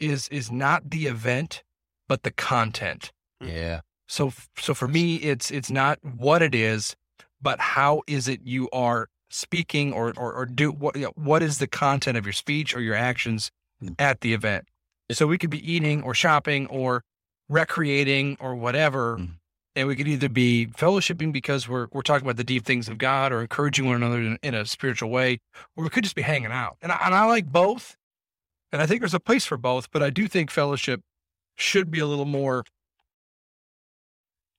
[0.00, 1.62] is is not the event,
[2.08, 3.12] but the content.
[3.40, 3.80] yeah.
[4.08, 6.96] So so for me it's it's not what it is,
[7.40, 11.42] but how is it you are speaking or or, or do what you know, what
[11.42, 13.50] is the content of your speech or your actions
[13.98, 14.66] at the event.
[15.10, 17.02] So we could be eating or shopping or
[17.48, 19.16] recreating or whatever.
[19.18, 19.36] Mhm.
[19.74, 22.98] And we could either be fellowshipping because we're we're talking about the deep things of
[22.98, 25.38] God or encouraging one another in, in a spiritual way,
[25.76, 26.76] or we could just be hanging out.
[26.82, 27.96] And I, and I like both,
[28.70, 29.90] and I think there's a place for both.
[29.90, 31.00] But I do think fellowship
[31.56, 32.64] should be a little more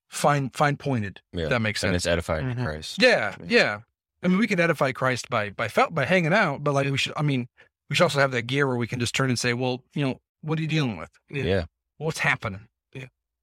[0.10, 1.22] fine fine pointed.
[1.32, 1.48] Yeah.
[1.48, 1.90] That makes sense.
[1.90, 2.64] And it's edifying Mhm.
[2.64, 3.02] Christ.
[3.02, 3.80] Yeah, yeah.
[4.24, 6.98] I mean, we can edify Christ by by felt by hanging out, but like we
[6.98, 7.14] should.
[7.18, 7.48] I mean,
[7.90, 10.04] we should also have that gear where we can just turn and say, well, you
[10.06, 11.12] know, what are you dealing with?
[11.30, 11.44] Yeah.
[11.44, 11.66] Yeah.
[11.98, 12.68] What's happening?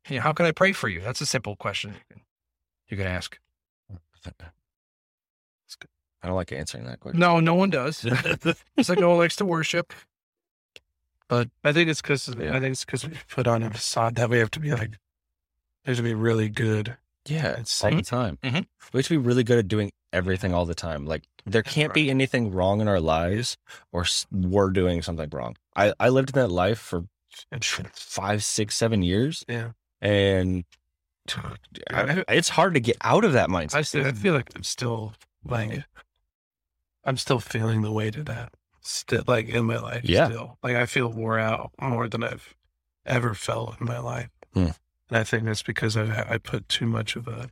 [0.09, 0.14] Yeah.
[0.16, 0.20] Yeah.
[0.22, 1.01] How can I pray for you?
[1.01, 1.94] That's a simple question
[2.88, 3.38] you can, you ask.
[6.22, 7.18] I don't like answering that question.
[7.18, 8.05] No, no one does.
[8.76, 9.92] It's like no one likes to worship.
[11.28, 12.55] But I think it's because Yeah.
[12.57, 14.90] I think it's because we put on a facade that we have to be like,
[15.86, 16.96] we have to be really good.
[17.26, 18.38] Yeah, It's all the time.
[18.42, 18.66] Mhm.
[18.92, 21.07] We have to be really good at doing everything all the time.
[21.07, 23.57] Like there can't be anything wrong in our lives,
[23.92, 25.57] or we're doing something wrong.
[25.76, 27.05] I I lived in that life for
[27.94, 29.70] five, six, seven years, Yeah.
[30.01, 30.64] And
[31.90, 33.76] I- it's hard to get out of that mindset.
[33.76, 35.84] I still, I feel like I'm still like,
[37.05, 38.53] I'm still feeling the weight of that.
[38.82, 40.05] Still, like in my life.
[40.05, 40.26] Yeah.
[40.26, 42.55] Still, like I feel wore out more than I've
[43.05, 44.28] ever felt in my life.
[44.55, 44.68] Hmm.
[45.09, 47.51] And I think that's because I I put too much of a,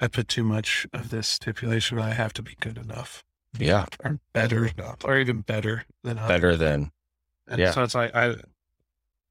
[0.00, 1.98] I put too much of this stipulation.
[1.98, 3.24] I have to be good enough
[3.58, 6.28] yeah, or better enough or even better than others.
[6.28, 6.92] better than
[7.46, 7.70] And Yeah.
[7.72, 8.36] So it's like I,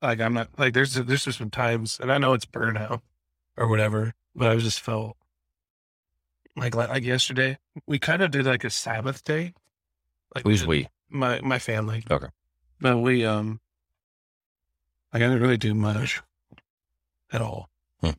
[0.04, 3.02] like I'm not like there's there's just some times, and I know it's burnout
[3.58, 5.16] or whatever, but I just felt
[6.56, 9.54] like like, yesterday we kind of did like a Sabbath day.
[10.36, 10.90] Like who's we?
[11.10, 12.04] My my family.
[12.12, 12.28] Okay.
[12.82, 13.62] But we um,
[15.14, 16.22] like I didn't really do much
[17.32, 17.70] at all.
[18.02, 18.12] Hmm.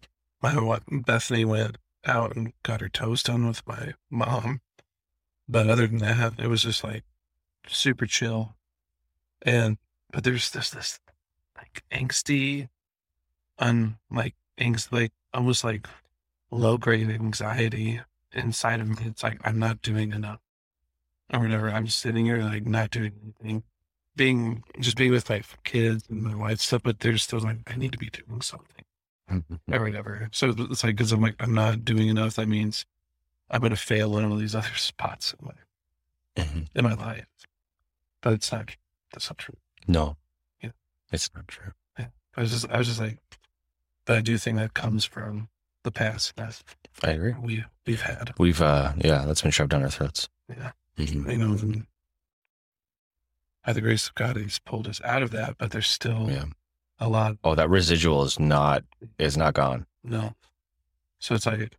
[0.42, 1.76] My what Bethany went
[2.06, 4.62] out and got her toes done with my mom,
[5.46, 7.04] but other than that, it was just like
[7.66, 8.56] super chill.
[9.42, 9.76] And
[10.10, 10.98] but there's this this
[11.92, 12.68] angsty,
[13.58, 15.86] un like angst like almost like
[16.50, 18.00] low grade anxiety
[18.32, 18.96] inside of me.
[19.06, 20.40] It's like I'm not doing enough
[21.32, 21.70] or whatever.
[21.70, 23.62] I'm sitting here like not doing anything,
[24.16, 26.82] being just being with my kids and my wife stuff.
[26.84, 28.84] But there's still like I need to be doing something
[29.72, 30.28] or whatever.
[30.32, 32.36] So it's like because I'm like I'm not doing enough.
[32.36, 32.84] That means
[33.50, 35.52] I'm gonna fail in all these other spots in my
[36.36, 36.66] Mhm.
[36.74, 37.26] in my life.
[38.20, 38.74] But it's not.
[39.12, 39.56] That's not true.
[39.86, 40.16] no.
[41.12, 41.72] It's not true.
[42.36, 43.18] I was just I was just like,
[44.06, 45.48] but I do think that comes from
[45.84, 46.60] the past that
[47.04, 47.34] I agree.
[47.40, 48.34] we we've had.
[48.38, 50.28] We've uh, yeah, that's been shoved down our throats.
[50.48, 50.72] Yeah.
[50.98, 51.30] Mhm.
[51.30, 51.82] You know,
[53.64, 55.56] by the grace of God, He's pulled us out of that.
[55.58, 56.46] But there's still Yeah.
[56.98, 57.36] a lot.
[57.44, 58.82] Oh, that residual is not
[59.18, 59.86] is not gone.
[60.02, 60.34] No.
[61.20, 61.76] So it's like,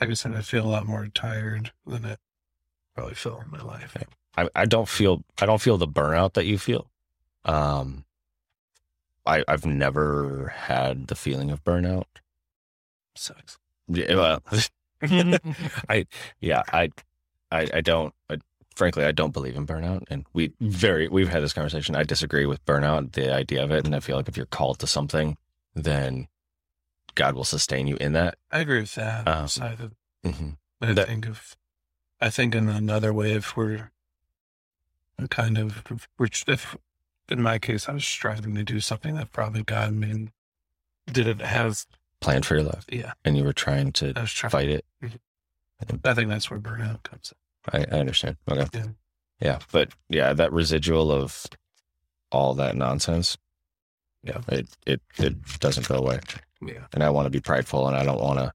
[0.00, 2.16] like I said, I feel a lot more tired than I
[2.94, 3.96] probably feel in my life.
[4.36, 6.90] I, I don't feel I don't feel the burnout that you feel.
[7.44, 8.04] Um,
[9.26, 12.04] I I've never had the feeling of burnout.
[13.14, 13.58] Sucks.
[13.88, 14.42] Yeah, well,
[15.88, 16.06] I
[16.40, 16.90] yeah I
[17.50, 18.14] I I don't.
[18.30, 18.36] I,
[18.76, 21.96] frankly, I don't believe in burnout, and we very we've had this conversation.
[21.96, 24.78] I disagree with burnout, the idea of it, and I feel like if you're called
[24.80, 25.36] to something,
[25.74, 26.28] then
[27.14, 28.36] God will sustain you in that.
[28.52, 29.92] I agree with that Um, side of
[30.24, 30.50] Mm-hmm.
[30.78, 31.56] But I That- think of,
[32.20, 33.90] I think in another way, if we're
[35.30, 35.82] kind of,
[36.18, 36.76] we're, if
[37.30, 40.30] in my case, I was striving to do something that probably God, mean,
[41.10, 41.84] didn't have
[42.20, 44.50] planned for your life Yeah, and you were trying to trying.
[44.50, 44.84] fight it.
[45.02, 45.16] Mm-hmm.
[45.84, 46.06] Mm-hmm.
[46.06, 47.32] I think that's where burnout comes.
[47.72, 47.80] in.
[47.80, 48.36] I, I understand.
[48.50, 48.66] Okay.
[48.74, 48.86] Yeah.
[49.40, 49.58] Yeah.
[49.72, 51.46] But yeah, that residual of
[52.30, 53.38] all that nonsense.
[54.22, 54.40] Yeah.
[54.48, 56.20] It it it doesn't go away.
[56.62, 58.52] Yeah, And I want to be prideful and I don't want to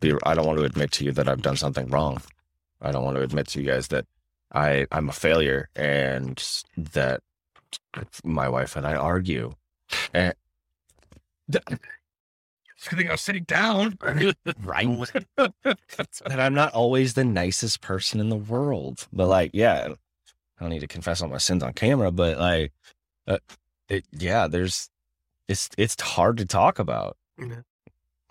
[0.00, 2.20] be I don't want to admit to you that I've done something wrong.
[2.82, 4.06] I don't want to admit to you guys that
[4.52, 6.42] I I'm a failure and
[6.76, 7.22] that
[8.24, 9.54] my wife and I argue.
[12.88, 13.98] Good thing I was sitting down.
[14.62, 14.86] Right.
[15.36, 19.06] that I'm not always the nicest person in the world.
[19.12, 22.72] But like, yeah, I don't need to confess all my sins on camera, but like,
[23.26, 23.38] uh,
[23.88, 24.88] it, yeah, there's,
[25.46, 27.16] it's, it's hard to talk about.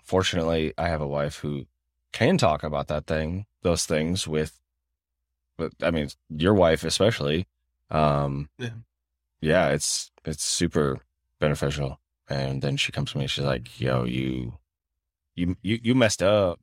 [0.02, 1.66] Fortunately, I have a wife who
[2.12, 4.60] can talk about that thing, those things with,
[5.56, 7.46] but I mean, your wife especially.
[7.90, 8.70] Um, Yeah.
[9.40, 10.98] Yeah, it's, it's super
[11.38, 12.00] beneficial.
[12.28, 14.54] And then she comes to me, she's like, yo, you,
[15.34, 16.60] you, you, you messed up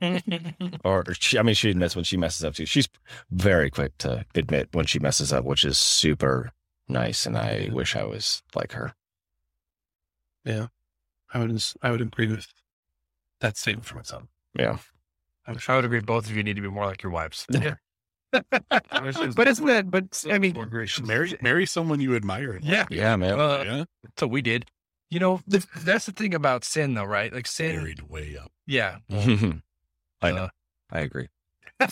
[0.84, 2.64] or she, I mean, she admits when she messes up too.
[2.66, 2.88] She's
[3.30, 6.52] very quick to admit when she messes up, which is super
[6.88, 7.26] nice.
[7.26, 7.72] And I Yeah.
[7.72, 8.94] wish I was like her.
[10.44, 10.68] Yeah,
[11.34, 11.62] I would.
[11.82, 12.46] I would agree with
[13.40, 14.22] that statement for myself.
[14.58, 14.78] Yeah.
[15.46, 16.00] I wish I would agree.
[16.00, 17.46] Both of you need to be more like your wives.
[17.52, 17.74] I wish it was
[18.32, 19.90] but isn't that?
[19.90, 20.54] But I mean,
[21.04, 22.58] marry marry someone you admire.
[22.62, 22.86] yeah.
[22.90, 23.38] Yeah, man.
[23.40, 23.84] Uh, yeah,
[24.18, 24.66] So we did.
[25.10, 27.32] You know, the, that's the thing about sin, though, right?
[27.32, 27.74] Like sin.
[27.76, 28.52] married way up.
[28.66, 28.98] Yeah.
[29.10, 30.44] I know.
[30.44, 30.48] Uh,
[30.92, 31.28] I agree.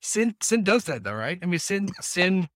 [0.00, 1.38] sin sin does that though, right?
[1.42, 2.48] I mean sin sin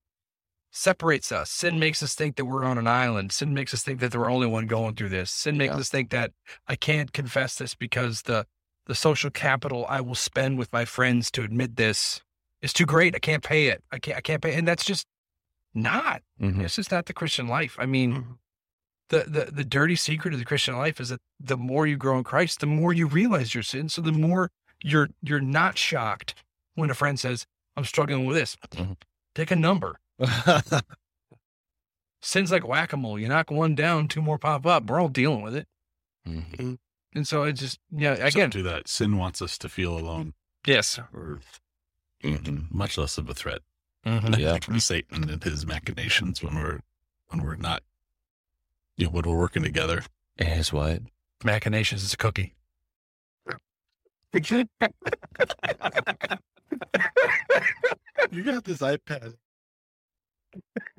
[0.70, 1.50] separates us.
[1.50, 3.32] Sin makes us think that we're on an island.
[3.32, 5.30] Sin makes us think that we're the only one going through this.
[5.30, 5.80] Sin makes Yeah.
[5.80, 6.32] us think that
[6.66, 8.46] I can't confess this because the
[8.88, 12.20] the social capital I will spend with my friends to admit this
[12.62, 13.14] is too great.
[13.14, 13.84] I can't pay it.
[13.92, 15.06] I can't I can't pay and that's just
[15.74, 16.22] not.
[16.40, 16.64] Mhm.
[16.64, 17.76] It's just not the Christian life.
[17.78, 18.38] I mean, Mhm.
[19.10, 22.18] the, the the dirty secret of the Christian life is that the more you grow
[22.18, 23.88] in Christ, the more you realize your sin.
[23.88, 24.50] So the more
[24.82, 26.34] you're you're not shocked
[26.74, 28.96] when a friend says, "I'm struggling with this." Mhm.
[29.34, 30.00] Take a number.
[32.20, 33.18] Sin's like whack a mole.
[33.18, 34.84] You knock one down, two more pop up.
[34.86, 35.68] We're all dealing with it.
[36.26, 36.78] Mhm.
[37.14, 38.14] And so it's just yeah.
[38.16, 40.34] So Again, do that, sin wants us to feel alone,
[40.66, 40.98] yes.
[41.12, 41.40] or
[42.22, 42.70] Mhm.
[42.70, 43.62] much less of a threat.
[44.04, 44.58] Yeah.
[44.58, 46.80] from Satan and his machinations when we're
[47.28, 47.82] when we're not,
[48.96, 50.02] you know, when we're working together.
[50.38, 51.02] And his what?
[51.44, 52.54] Machinations is a cookie.
[58.30, 59.34] You got this iPad.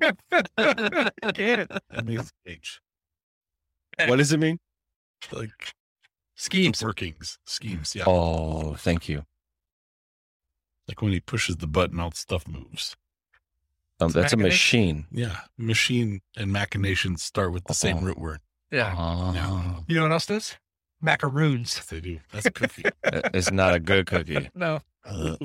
[0.00, 1.68] Get it?
[1.90, 2.80] That makes H.
[4.06, 4.58] What does it mean?
[5.30, 5.50] Like
[6.40, 6.82] Schemes.
[6.82, 7.94] workings, schemes.
[7.94, 8.04] Yeah.
[8.06, 9.24] Oh, thank you.
[10.88, 12.96] Like when he pushes the button, all the stuff moves.
[14.00, 15.06] Um, that's a machine.
[15.12, 15.36] Yeah.
[15.58, 18.00] Machine and machinations start with the same Oh.
[18.00, 18.40] root word.
[18.70, 18.94] Yeah.
[18.96, 20.56] Oh, You know what else does?
[21.02, 21.74] Macaroons.
[21.76, 22.20] Yes, they do.
[22.32, 22.84] That's a cookie.
[23.04, 24.48] it's not a good cookie.
[24.54, 25.36] No, uh,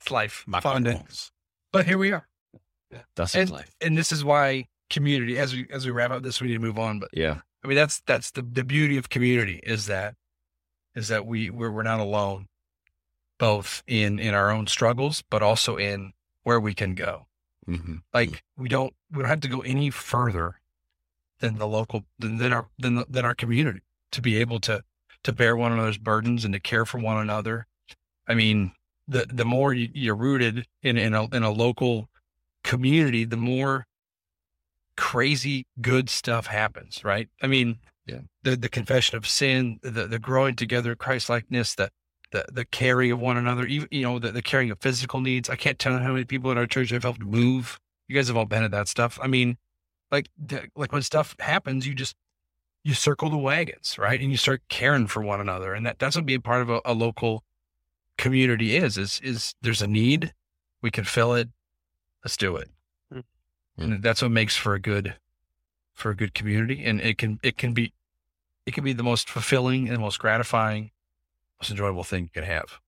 [0.00, 0.44] it's life.
[0.62, 1.06] Fondant.
[1.08, 1.30] macarons.
[1.72, 2.26] But here we are.
[3.16, 3.74] That's And- life.
[3.80, 6.60] and this is why community as we as we wrap up this we need to
[6.60, 7.40] move on but Yeah.
[7.64, 10.14] i mean that's that's the, the beauty of community is that
[10.94, 12.46] is that we we're, we're not alone
[13.38, 17.26] both in in our own struggles but also in where we can go.
[17.68, 18.02] Mhm.
[18.12, 20.60] like we don't we don't have to go any further
[21.40, 23.80] than the local than, than our than, the, than our community
[24.12, 24.84] to be able to
[25.22, 27.66] to bear one another's burdens and to care for one another.
[28.28, 28.72] I mean
[29.08, 32.08] the the more you, you're rooted in in a in a local
[32.62, 33.86] community the more
[34.96, 37.28] crazy good stuff happens right?
[37.42, 38.20] I mean Yeah.
[38.42, 41.90] the the confession of sin the the growing together christ likeness the
[42.34, 45.48] the the caring of one another even you know the, the caring of physical needs.
[45.48, 47.80] I can't tell you how many people in our church have helped move.
[48.08, 49.18] You guys have all been at that stuff.
[49.22, 49.56] I mean
[50.10, 52.16] like the, like when stuff happens you just
[52.82, 54.20] you circle the wagons right?
[54.20, 55.72] And you start caring for one another.
[55.72, 57.44] And that that's what being part of a, a local
[58.18, 60.34] community is is is there's a need.
[60.82, 61.48] We can fill it.
[62.24, 62.68] Let's do it.
[63.12, 63.22] Mm.
[63.78, 65.14] and that's what makes for a good
[65.94, 67.92] for a good community and it can it can be
[68.66, 70.90] it can be the most fulfilling and most gratifying
[71.60, 72.80] most enjoyable thing you can have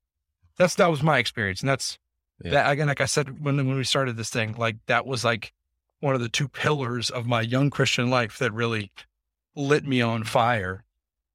[0.56, 1.98] that's that was my experience and that's
[2.44, 2.50] Yeah.
[2.52, 5.52] that again like i said when when we started this thing like that was like
[6.00, 8.90] one of the two pillars of my young christian life that really
[9.54, 10.84] lit me on fire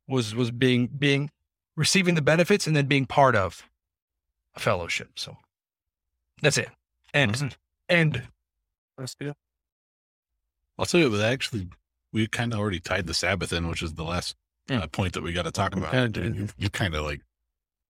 [0.07, 1.31] was was being being
[1.75, 3.67] receiving the benefits and then being part of
[4.55, 5.37] a fellowship so
[6.41, 6.69] that's it
[7.13, 7.47] and mm-hmm.
[7.89, 8.27] and
[8.97, 9.37] Let's do it.
[10.81, 11.67] I'll tell you, but actually,
[12.11, 14.35] we kind of already tied the Sabbath in, which is the last
[14.69, 15.91] uh, point that we got to talk about.
[15.91, 16.21] kinda.
[16.35, 17.21] You, you kind of like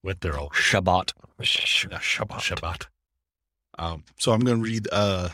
[0.03, 1.13] went there all Shabbat.
[1.41, 2.39] Sh- Yeah, Shabbat.
[2.39, 2.87] Shabbat.
[3.79, 5.29] Um, so I'm going to read uh,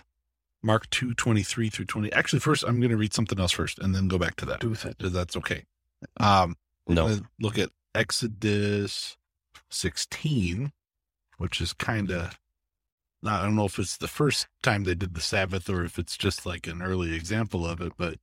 [0.61, 2.13] Mark two twenty three through 20.
[2.13, 4.59] Actually, first, I'm going to read something else first and then go back to that.
[4.59, 5.09] Do.
[5.09, 5.63] That's okay.
[6.19, 6.55] Um,
[6.87, 7.17] No.
[7.41, 9.17] Look at Exodus
[9.71, 10.71] 16,
[11.37, 12.39] which is kind of,
[13.24, 16.18] I don't know if it's the first time they did the Sabbath or if it's
[16.18, 18.20] just like an early example of it, but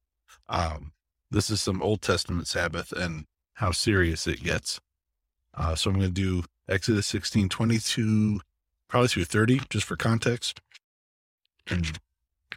[0.48, 0.92] um,
[1.30, 4.80] this is some Old Testament Sabbath and how serious it gets.
[5.52, 8.40] Uh, so I'm going to do Exodus 16, 22,
[8.88, 10.60] probably through 30, just for context.
[11.68, 11.98] And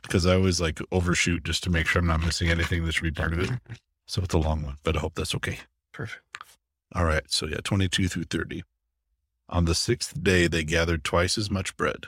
[0.01, 3.03] because I always like overshoot just to make sure I'm not missing anything that should
[3.03, 3.49] be part of it.
[4.05, 5.59] So it's a long one, but I hope that's okay.
[5.91, 6.23] Perfect.
[6.93, 7.23] All right.
[7.27, 8.63] So yeah, 22 through 30.
[9.49, 12.07] On the sixth day, they gathered twice as much bread,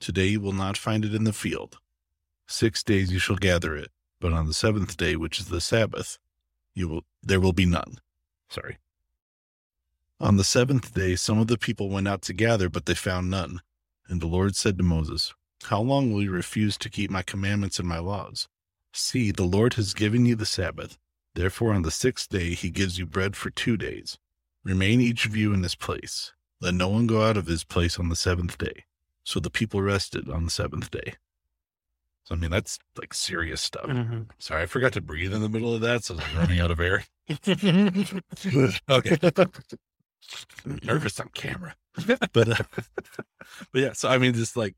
[0.00, 1.78] Today you will not find it in the field.
[2.46, 3.90] Six days you shall gather it,
[4.20, 6.18] but on the seventh day, which is the Sabbath,
[6.74, 7.98] you will there will be none.
[8.48, 8.78] Sorry.
[10.20, 13.30] On the seventh day some of the people went out to gather, but they found
[13.30, 13.60] none.
[14.08, 15.34] And the Lord said to Moses,
[15.64, 18.48] How long will you refuse to keep my commandments and my laws?
[18.92, 20.98] See, the Lord has given you the Sabbath.
[21.34, 24.16] Therefore, on the sixth day, he gives you bread for two days.
[24.64, 26.32] Remain each of you in his place.
[26.60, 28.84] Let no one go out of his place on the seventh day.
[29.26, 31.14] So the people rested on the seventh day.
[32.22, 33.86] So, I mean, that's like serious stuff.
[33.86, 34.22] Mm-hmm.
[34.38, 36.70] Sorry, I forgot to breathe in the middle of that, so I was running out
[36.70, 37.04] of air.
[38.88, 39.18] okay.
[40.64, 41.74] I'm Nervous on camera.
[42.32, 42.64] But, uh,
[43.72, 44.76] but yeah, so I mean, just like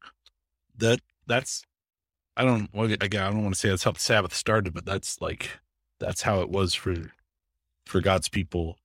[0.78, 1.62] that, that's,
[2.34, 4.86] I don't, well, again, I don't want to say that's how the Sabbath started, but
[4.86, 5.59] that's like,
[6.01, 6.94] that's how it was for
[7.84, 8.78] for God's people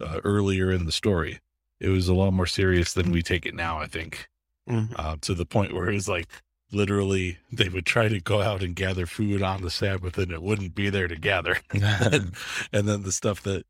[0.00, 1.40] uh, earlier in the story.
[1.80, 3.78] It was a lot more serious than we take it now.
[3.78, 4.28] I think
[4.68, 4.92] Mhm.
[4.96, 6.28] uh, to the point where it was like
[6.70, 10.42] literally they would try to go out and gather food on the Sabbath and it
[10.42, 12.34] wouldn't be there to gather, and,
[12.72, 13.64] and then the stuff that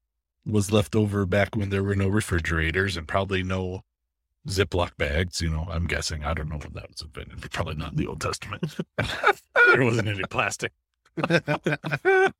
[0.45, 3.83] was left over back when there were no refrigerators and probably no
[4.49, 5.41] Ziploc bags.
[5.43, 6.25] You know, I'm guessing.
[6.25, 7.51] I don't know when that was invented.
[7.53, 8.77] Probably not in the Old Testament.
[8.97, 10.73] there wasn't any plastic.
[11.17, 12.33] but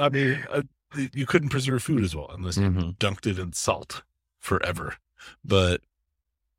[0.00, 0.62] I mean, uh,
[1.12, 2.96] you couldn't preserve food as well unless you Mhm.
[2.98, 4.02] dunked it in salt
[4.38, 4.96] forever.
[5.44, 5.82] But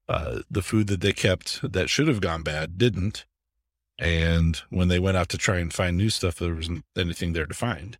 [0.09, 3.25] uh, the food that they kept that should have gone bad didn't.
[3.99, 7.47] And when they went out to try and find new stuff, there wasn't anything there
[7.47, 7.97] to find.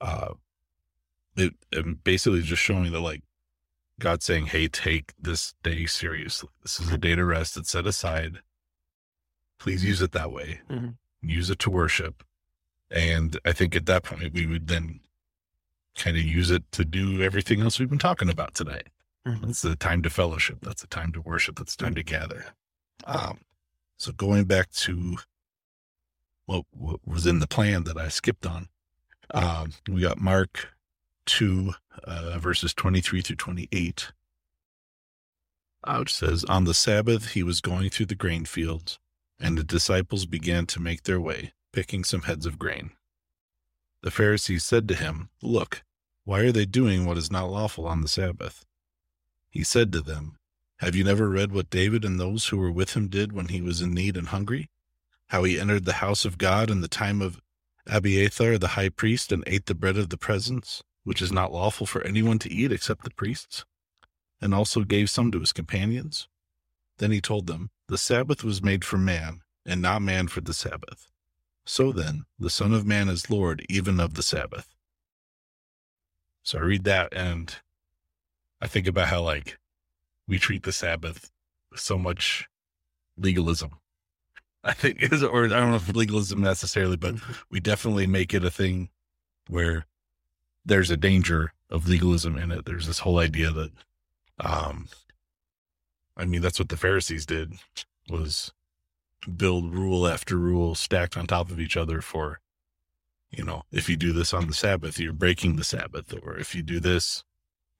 [0.00, 0.34] Uh,
[1.36, 3.22] it, it basically just showing that like
[3.98, 6.48] God saying, "Hey, take this day seriously.
[6.62, 7.56] This is a day to rest.
[7.56, 8.38] It's set aside.
[9.58, 10.60] Please use it that way.
[10.70, 10.96] Mhm.
[11.20, 12.24] Use it to worship."
[12.90, 15.00] And I think at that point we would then
[15.96, 18.82] kind of use it to do everything else we've been talking about today.
[19.26, 19.46] Mhm.
[19.46, 20.58] That's the time to fellowship.
[20.62, 21.56] That's the time to worship.
[21.56, 22.54] That's the time to gather.
[23.04, 23.40] Um,
[23.98, 25.18] so going back to
[26.46, 28.68] what, what was in the plan that I skipped on,
[29.32, 30.74] um, we got Mark
[31.26, 34.12] 2, uh, verses 23 through 28,
[35.84, 38.98] uh, which says, On the Sabbath, he was going through the grain fields,
[39.38, 42.92] and the disciples began to make their way, picking some heads of grain.
[44.02, 45.82] The Pharisees said to him, Look,
[46.24, 48.64] why are they doing what is not lawful on the Sabbath?
[49.50, 50.36] He said to them,
[50.78, 53.60] Have you never read what David and those who were with him did when he
[53.60, 54.70] was in need and hungry?
[55.28, 57.40] How he entered the house of God in the time of
[57.86, 61.86] Abiathar the high priest and ate the bread of the presence, which is not lawful
[61.86, 63.64] for anyone to eat except the priests,
[64.40, 66.28] and also gave some to his companions?
[66.98, 70.54] Then he told them, The Sabbath was made for man, and not man for the
[70.54, 71.10] Sabbath.
[71.64, 74.74] So then, the Son of Man is Lord even of the Sabbath.
[76.42, 77.56] So I read that and
[78.60, 79.58] I think about how like
[80.28, 81.30] we treat the Sabbath
[81.70, 82.48] with so much
[83.16, 83.78] legalism.
[84.64, 87.14] I think is or I don't know if legalism necessarily, but
[87.50, 88.90] we definitely make it a thing
[89.48, 89.86] where
[90.64, 92.66] there's a danger of legalism in it.
[92.66, 93.72] There's this whole idea that
[94.38, 94.88] um
[96.16, 97.54] I mean that's what the Pharisees did
[98.10, 98.52] was
[99.36, 102.40] build rule after rule stacked on top of each other for
[103.30, 106.54] you know, if you do this on the Sabbath, you're breaking the Sabbath, or if
[106.54, 107.22] you do this,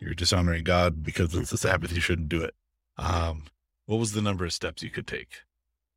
[0.00, 2.54] you're dishonoring God because it's the Sabbath, you shouldn't do it.
[2.96, 3.44] Um,
[3.86, 5.42] what was the number of steps you could take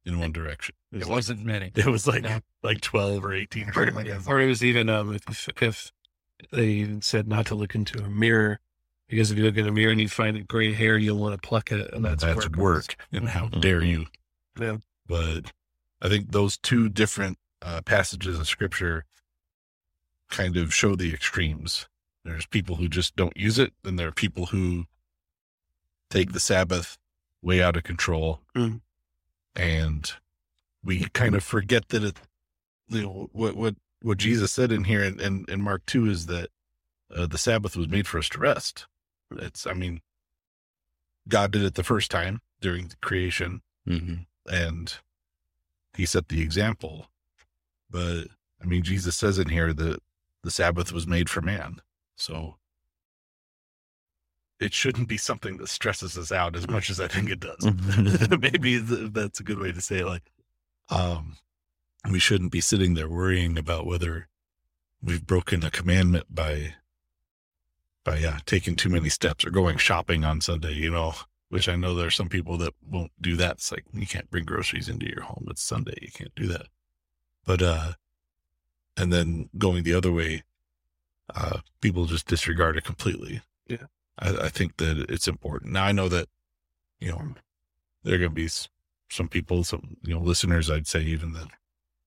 [0.06, 0.76] in one direction?
[0.91, 1.72] It It was like, wasn't many.
[1.76, 2.39] it was like No.
[2.62, 4.28] like twelve or eighteen or something like that.
[4.28, 5.91] Or it was even um, if, if
[6.51, 8.60] they even said not to look into a mirror,
[9.08, 11.39] because if you look in a mirror and you find a gray hair, you'll want
[11.41, 13.62] to pluck it, and that's, That's, it work, and how Mhm.
[13.62, 14.08] dare you?
[14.60, 14.78] Yeah.
[15.08, 15.51] But
[16.01, 19.06] I think those two different uh, passages of scripture
[20.30, 21.88] kind of show the extremes
[22.24, 24.86] There's people who just don't use it, and there are people who
[26.10, 26.98] take the Sabbath
[27.42, 28.82] way out of control, Mm.
[29.56, 30.14] and
[30.84, 32.18] we kind of forget that it.
[32.88, 36.26] You know what what what Jesus said in here in in, in Mark two is
[36.28, 36.50] that
[37.14, 38.86] uh, the Sabbath was made for us to rest.
[39.32, 40.02] It's I mean,
[41.28, 44.24] God did it the first time during creation, Mm-hmm.
[44.54, 44.94] and
[45.98, 47.08] He set the example.
[47.90, 48.28] But
[48.62, 50.00] I mean, Jesus says in here that
[50.44, 51.82] the Sabbath was made for man.
[52.16, 52.57] So
[54.59, 57.68] it shouldn't be something that stresses us out as much as I think it does.
[58.39, 60.05] Maybe that's a good way to say it.
[60.05, 60.32] Like,
[60.89, 61.38] um,
[62.09, 64.30] we shouldn't be sitting there worrying about whether
[65.01, 66.76] we've broken a commandment by,
[68.03, 71.14] by yeah, taking too many steps or going shopping on Sunday, you know,
[71.49, 73.53] which I know there are some people that won't do that.
[73.53, 75.47] It's like, you can't bring groceries into your home.
[75.49, 75.97] It's Sunday.
[76.01, 76.68] You can't do that.
[77.45, 77.93] But, uh,
[78.95, 80.43] and then going the other way,
[81.34, 83.42] uh, people just disregard it completely.
[83.68, 83.86] Yeah.
[84.20, 85.74] I, I think that it's important.
[85.74, 86.28] Now I know that,
[87.00, 87.36] you know,
[88.04, 88.50] there are going to be
[89.10, 91.48] some people, some, you know, listeners, I'd say even that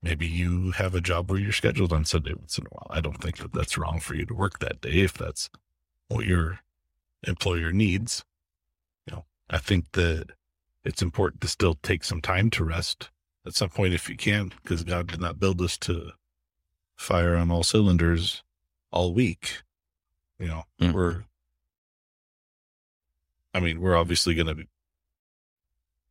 [0.02, 2.86] maybe you have a job where you're scheduled on Sunday once in a while.
[2.90, 5.50] I don't think that that's wrong for you to work that day if that's
[6.08, 6.60] what your
[7.26, 8.24] employer needs.
[9.06, 10.32] You know, I think that
[10.84, 13.10] it's important to still take some time to rest
[13.44, 16.12] at some point if you can, because God did not build us to
[16.96, 18.42] fire on all cylinders
[18.90, 19.62] all week.
[20.38, 20.92] You know, Mm.
[20.92, 21.24] we're,
[23.54, 24.66] I mean, we're obviously going to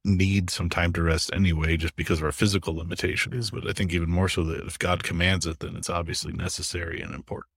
[0.04, 3.52] need some time to rest anyway, just because of our physical limitations.
[3.52, 7.02] But I think even more so that if God commands it, then it's obviously necessary
[7.02, 7.50] and important.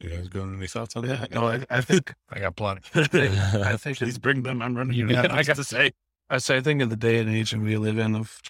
[0.00, 1.30] You guys got any thoughts on Yeah, that?
[1.32, 2.82] no, I, I think I got plenty.
[2.94, 4.60] I think Please bring them.
[4.60, 4.94] I'm running.
[4.94, 5.92] You out got- of I got- to say.
[6.28, 8.42] I say I think in the day and age that we live in of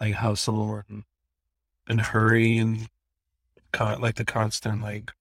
[0.00, 1.04] like hustle and
[1.86, 2.88] and hurry and
[3.72, 5.12] con- like the constant like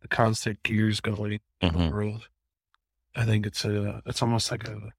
[0.00, 1.88] the constant gears going in Mhm.
[1.90, 2.28] the world.
[3.14, 4.92] I think it's a it's almost like a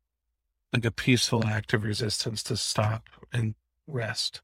[0.73, 3.55] like a peaceful act of resistance to stop and
[3.87, 4.41] rest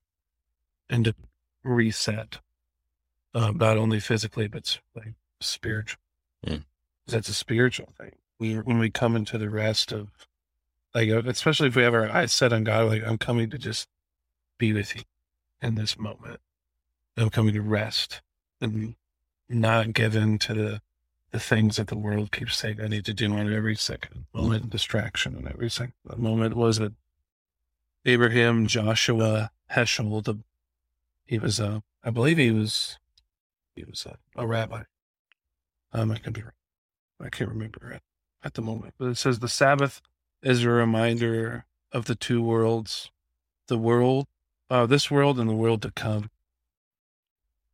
[0.89, 1.15] and to
[1.63, 2.39] reset,
[3.33, 6.01] um, not only physically but like spiritual.
[6.45, 6.63] Mm.
[7.07, 8.15] That's a spiritual thing.
[8.39, 10.09] We when we come into the rest of
[10.93, 13.57] like uh, especially if we have our eyes set on God, like I'm coming to
[13.57, 13.87] just
[14.57, 15.01] be with you
[15.61, 16.39] in this moment.
[17.17, 18.21] I'm coming to rest
[18.61, 18.95] and
[19.49, 20.81] not give in to the
[21.31, 24.69] the things that the world keeps saying I need to do on every second moment,
[24.69, 26.55] distraction on every second moment.
[26.55, 26.93] Was it
[28.05, 30.23] Abraham Joshua Heschel?
[30.23, 30.39] The
[31.25, 32.97] he was a, I believe he was,
[33.75, 34.83] he was a, a rabbi.
[35.91, 36.51] Um, I could be wrong.
[37.19, 38.01] I can't remember at,
[38.43, 40.01] at the moment, but it says the Sabbath
[40.41, 43.09] is a reminder of the two worlds,
[43.67, 44.27] the world,
[44.69, 46.29] uh, this world and the world to come.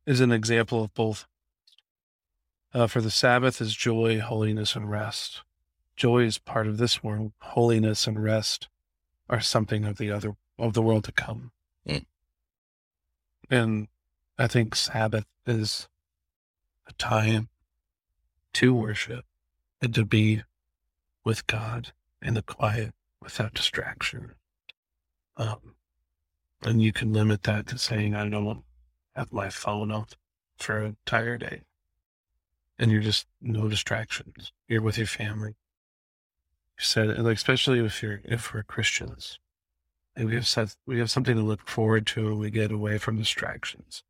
[0.04, 1.26] Is an example of both.
[2.74, 5.42] Uh, for the Sabbath is joy, holiness, and rest.
[5.94, 7.32] Joy is part of this world.
[7.40, 8.68] Holiness and rest
[9.28, 11.52] are something of the other of the world to come.
[11.86, 12.04] Mm.
[13.50, 13.88] And
[14.38, 15.88] I think Sabbath is
[16.88, 17.48] a time
[18.54, 19.24] to worship
[19.80, 20.42] and to be
[21.24, 24.32] with God in the quiet without distraction.
[25.36, 25.76] Um,
[26.62, 28.64] and you can limit that to saying, I don't
[29.14, 30.10] have my phone up
[30.56, 31.62] for an entire day.
[32.78, 34.52] And you're just no distractions.
[34.68, 35.56] You're with your family.
[36.78, 39.38] You said, like, especially if you're, if we're Christians,
[40.16, 42.98] and we have said, we have something to look forward to when we get away
[42.98, 44.02] from distractions.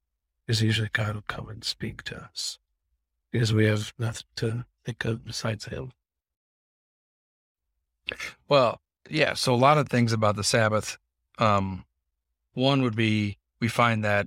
[0.47, 2.59] Because usually God will come and speak to us.
[3.31, 5.93] Because we have nothing to think of besides Him.
[8.49, 9.35] Well, yeah.
[9.35, 10.99] So a lot of things about the Sabbath.
[11.39, 11.85] Um,
[12.55, 14.27] one would be we find that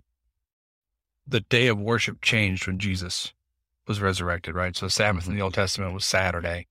[1.27, 3.33] the day of worship changed when Jesus
[3.87, 4.75] was resurrected, right?
[4.75, 6.67] So Sabbath in the Old Testament was Saturday.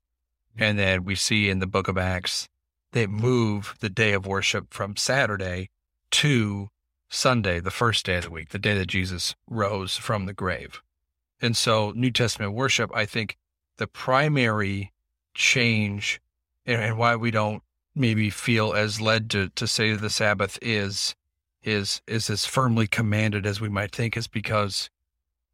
[0.56, 2.48] And then we see in the book of Acts,
[2.92, 5.70] they move the day of worship from Saturday
[6.12, 6.70] to
[7.08, 10.82] Sunday, the first day of the week, the day that Jesus rose from the grave.
[11.40, 13.36] And so New Testament worship, I think
[13.76, 14.92] the primary
[15.34, 16.20] change
[16.66, 17.62] and, why we don't
[17.94, 21.14] maybe feel as led to, to say the Sabbath is
[21.64, 24.90] is is as firmly commanded as we might think is because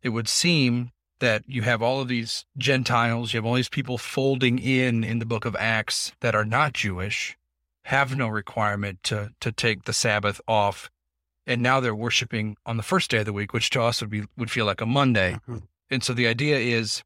[0.03, 3.99] it would seem that you have all of these Gentiles, you have all these people
[3.99, 7.37] folding in in the book of Acts that are not Jewish,
[7.85, 10.91] have no requirement to to take the Sabbath off,
[11.47, 14.11] and now they're worshiping on the first day of the week, which to us would
[14.11, 15.39] be would feel like a Monday.
[15.91, 17.03] And so the idea is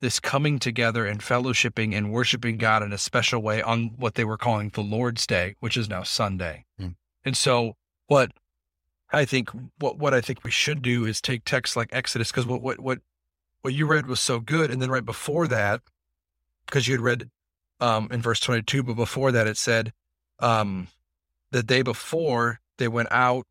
[0.00, 4.24] this coming together and fellowshipping and worshiping God in a special way on what they
[4.24, 6.64] were calling the Lord's Day, which is now Sunday.
[6.80, 6.94] Mm.
[7.24, 8.32] And so what
[9.12, 12.46] I think what what I think we should do is take texts like Exodus because
[12.46, 12.98] what what what
[13.62, 14.70] what you read was so good.
[14.70, 15.82] And then right before that,
[16.66, 17.30] because you had read
[17.80, 19.92] um, in verse 22, but before that it said,
[20.38, 20.88] um,
[21.50, 23.46] the day before they went out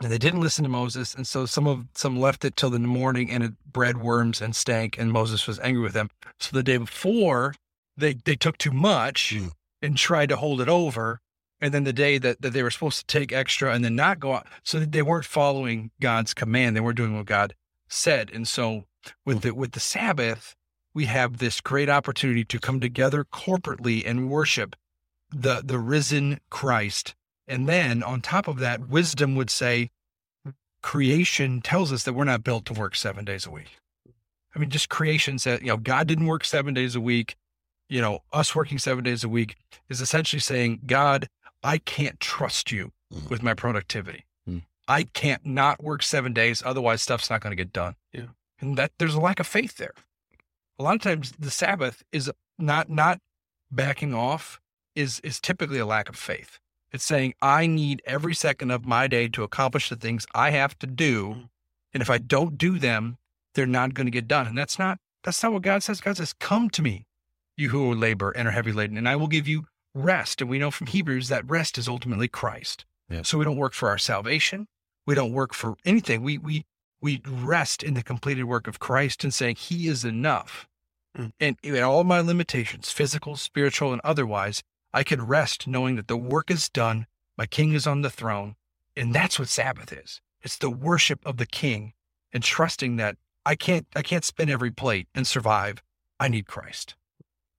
[0.00, 1.14] and they didn't listen to Moses.
[1.14, 4.54] And so some of some left it till the morning and it bred worms and
[4.54, 6.10] stank and Moses was angry with them.
[6.38, 7.54] So the day before
[7.96, 9.50] they, they took too much Mm.
[9.82, 11.20] and tried to hold it over.
[11.60, 14.20] And then the day that, that they were supposed to take extra and then not
[14.20, 14.46] go out.
[14.62, 16.76] So that they weren't following God's command.
[16.76, 17.54] They weren't doing what God
[17.88, 18.30] said.
[18.32, 18.84] And so
[19.24, 19.48] with hmm.
[19.48, 20.54] the, with the Sabbath,
[20.94, 24.76] we have this great opportunity to come together corporately and worship
[25.30, 27.14] the, the risen Christ.
[27.46, 29.90] And then on top of that, wisdom would say
[30.82, 33.76] creation tells us that we're not built to work seven days a week.
[34.54, 37.36] I mean, just creation said, you know, God didn't work seven days a week.
[37.88, 39.56] You know, us working seven days a week
[39.88, 41.28] is essentially saying, God,
[41.66, 43.28] I can't trust you Mhm.
[43.30, 44.24] with my productivity.
[44.46, 44.58] Hmm.
[44.88, 46.62] I can't not work seven days.
[46.64, 47.96] Otherwise, stuff's not going to get done.
[48.12, 48.28] Yeah.
[48.60, 49.94] And that there's a lack of faith there.
[50.78, 53.20] A lot of times the Sabbath is not, not
[53.70, 54.60] backing off
[54.94, 56.58] is, is typically a lack of faith.
[56.92, 60.78] It's saying, I need every second of my day to accomplish the things I have
[60.78, 61.48] to do.
[61.92, 63.18] And if I don't do them,
[63.54, 64.46] they're not going to get done.
[64.46, 66.00] And that's not, that's not what God says.
[66.00, 67.06] God says, come to me,
[67.56, 69.66] you who labor and are heavy laden, and I will give you
[69.96, 70.40] rest.
[70.40, 72.84] And we know from Hebrews that rest is ultimately Christ.
[73.08, 73.22] Yeah.
[73.22, 74.68] So we don't work for our salvation.
[75.06, 76.22] We don't work for anything.
[76.22, 76.64] We, we,
[77.00, 80.68] we rest in the completed work of Christ and saying he is enough.
[81.16, 81.32] Mm.
[81.40, 84.62] And in all my limitations, physical, spiritual, and otherwise,
[84.92, 87.06] I can rest knowing that the work is done.
[87.36, 88.56] My king is on the throne.
[88.96, 90.20] And that's what Sabbath is.
[90.42, 91.92] It's the worship of the king
[92.32, 95.82] and trusting that I can't, I can't spin every plate and survive.
[96.18, 96.94] I need Christ.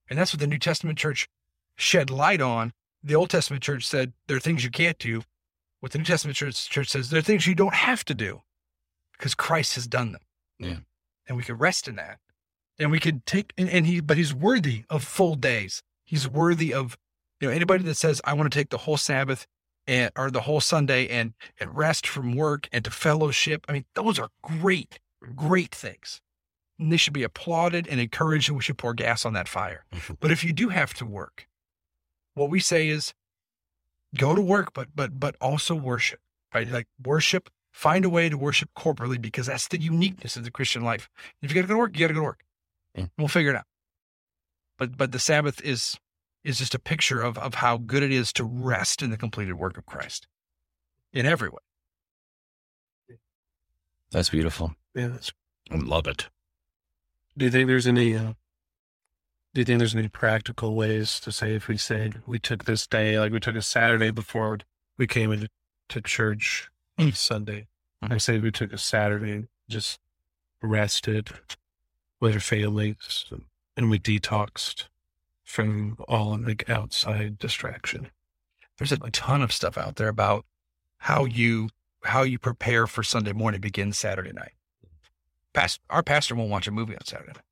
[0.10, 1.30] And that's what the New Testament church
[1.78, 2.74] shed light on.
[3.04, 5.22] The Old Testament church said there are things you can't do.
[5.80, 8.42] What the New Testament church, church says there are things you don't have to do
[9.18, 10.22] because Christ has done them.
[10.60, 10.78] Yeah.
[11.28, 12.20] And we could rest in that.
[12.80, 15.82] And we could take, and, and he, but he's worthy of full days.
[16.06, 16.98] He's worthy of,
[17.40, 19.48] you know, anybody that says, I want to take the whole Sabbath
[19.88, 23.66] and, or the whole Sunday and, and rest from work and to fellowship.
[23.68, 25.00] I mean, those are great,
[25.36, 26.22] great things.
[26.80, 29.86] And they should be applauded and encouraged, and we should pour gas on that fire.
[30.20, 31.47] But if you do have to work,
[32.38, 33.14] what we say is
[34.16, 36.20] go to work, but but but also worship.
[36.54, 36.70] Right?
[36.70, 40.84] Like worship, find a way to worship corporately because that's the uniqueness of the Christian
[40.84, 41.10] life.
[41.42, 42.44] If you gotta go to work, you gotta go to work.
[42.96, 43.02] Yeah.
[43.02, 43.66] And we'll figure it out.
[44.78, 45.98] But but the Sabbath is
[46.44, 49.56] is just a picture of of how good it is to rest in the completed
[49.56, 50.28] work of Christ
[51.12, 51.58] in every way.
[54.12, 54.74] That's beautiful.
[54.96, 55.08] Yeah.
[55.08, 55.32] That's,
[55.70, 56.30] I love it.
[57.38, 58.16] do you think there's any?
[58.16, 58.34] Uh,
[59.58, 62.86] do you think there's any practical ways to say if we said we took this
[62.86, 64.60] day, like we took a Saturday before
[65.00, 65.50] we came into
[65.90, 66.70] to church
[67.00, 67.66] on Sunday?
[68.04, 68.22] I Mhm.
[68.22, 70.00] say we took a Saturday, just
[70.62, 71.32] rested
[72.20, 73.26] with our families,
[73.76, 74.90] and we detoxed
[75.44, 78.12] from all like outside distraction.
[78.78, 80.46] There's a ton of stuff out there about
[81.00, 81.72] how you
[82.04, 84.54] how you prepare for Sunday morning begins Saturday night.
[85.54, 87.44] Past, our pastor won't watch a movie on Saturday night.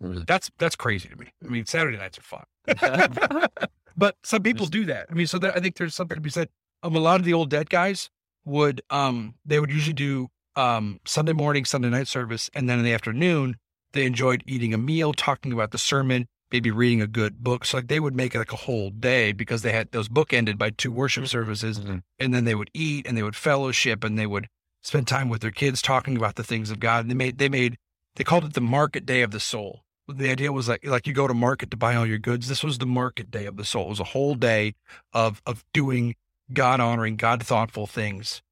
[0.00, 0.24] Really?
[0.26, 1.26] That's that's crazy to me.
[1.44, 2.44] I mean, Saturday nights are fun,
[3.96, 5.06] but some people do that.
[5.10, 6.48] I mean, so that, I think there's something to be said.
[6.82, 8.10] Um, a lot of the old dead guys
[8.44, 12.84] would um they would usually do um Sunday morning, Sunday night service, and then in
[12.84, 13.56] the afternoon
[13.92, 17.64] they enjoyed eating a meal, talking about the sermon, maybe reading a good book.
[17.64, 20.34] So like they would make it like a whole day because they had those book
[20.34, 22.02] ended by two worship services, Mhm.
[22.18, 24.48] and then they would eat and they would fellowship and they would
[24.82, 27.00] spend time with their kids talking about the things of God.
[27.04, 27.78] And they made they made
[28.16, 29.82] they called it the market day of the soul.
[30.08, 32.48] The idea was like like you go to market to buy all your goods.
[32.48, 33.86] This was the market day of the soul.
[33.86, 34.74] It was a whole day
[35.12, 36.14] of of doing
[36.52, 38.42] God honoring, God thoughtful things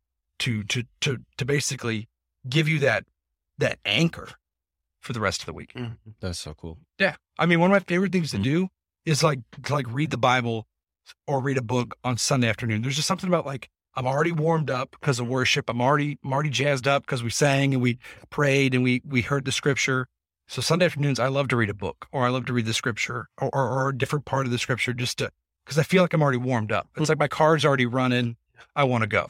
[0.41, 2.09] to to to to basically
[2.49, 3.05] give you that
[3.59, 4.31] that anchor
[5.01, 5.75] for the rest of the week.
[6.21, 6.79] That's so cool.
[6.99, 7.17] Yeah.
[7.39, 8.43] I mean, one of my favorite things to Mm.
[8.43, 8.69] do
[9.05, 10.67] is like to like read the Bible
[11.27, 12.83] or read a book on Sunday afternoon.
[12.83, 15.71] There's just something about like I'm already warmed up because of worship.
[15.71, 17.99] I'm already I'm already jazzed up because we sang and we
[18.31, 20.09] prayed and we we heard the scripture.
[20.47, 22.75] So Sunday afternoons, I love to read a book or I love to read the
[22.75, 25.31] scripture or or, or a different part of the scripture just to
[25.65, 26.89] because I feel like I'm already warmed up.
[26.93, 27.11] It's mm-hmm.
[27.13, 28.37] like my car's already running.
[28.77, 29.29] I want to go.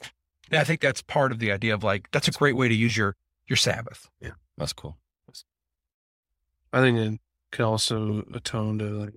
[0.50, 2.74] And I think that's part of the idea of like that's a great way to
[2.74, 3.16] use your
[3.46, 4.08] your Sabbath.
[4.20, 4.32] Yeah.
[4.56, 4.96] That's cool.
[6.72, 7.20] I think it
[7.52, 9.14] can also atone to like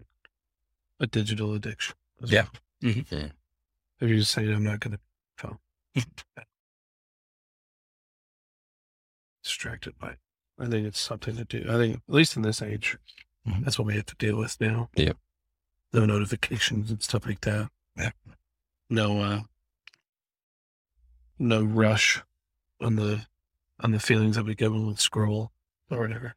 [1.00, 1.96] a digital addiction.
[2.22, 2.46] as Yeah.
[2.84, 2.94] well.
[2.94, 3.16] Mm-hmm.
[3.16, 3.30] Yeah.
[4.00, 5.00] If you just say I'm not going to
[5.38, 5.58] phone,
[5.96, 6.42] mm-hmm.
[9.44, 10.20] distracted by it.
[10.60, 11.66] I think it's something to do.
[11.70, 12.98] I think at least in this age,
[13.46, 13.64] Mhm.
[13.64, 14.90] that's what we have to deal with now.
[14.96, 15.18] Yep.
[15.94, 17.70] No notifications and stuff like that.
[17.96, 18.12] Yeah.
[18.90, 19.42] No, uh,
[21.40, 22.22] no rush
[22.82, 23.26] on the
[23.80, 25.52] on the feelings that we get when we scroll
[25.92, 26.36] or whatever.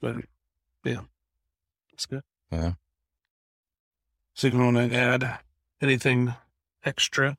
[0.00, 0.16] But
[0.82, 1.02] yeah,
[1.90, 2.24] that's good.
[2.50, 2.74] Yeah.
[4.34, 5.38] So you want to add
[5.80, 6.34] anything
[6.84, 7.38] extra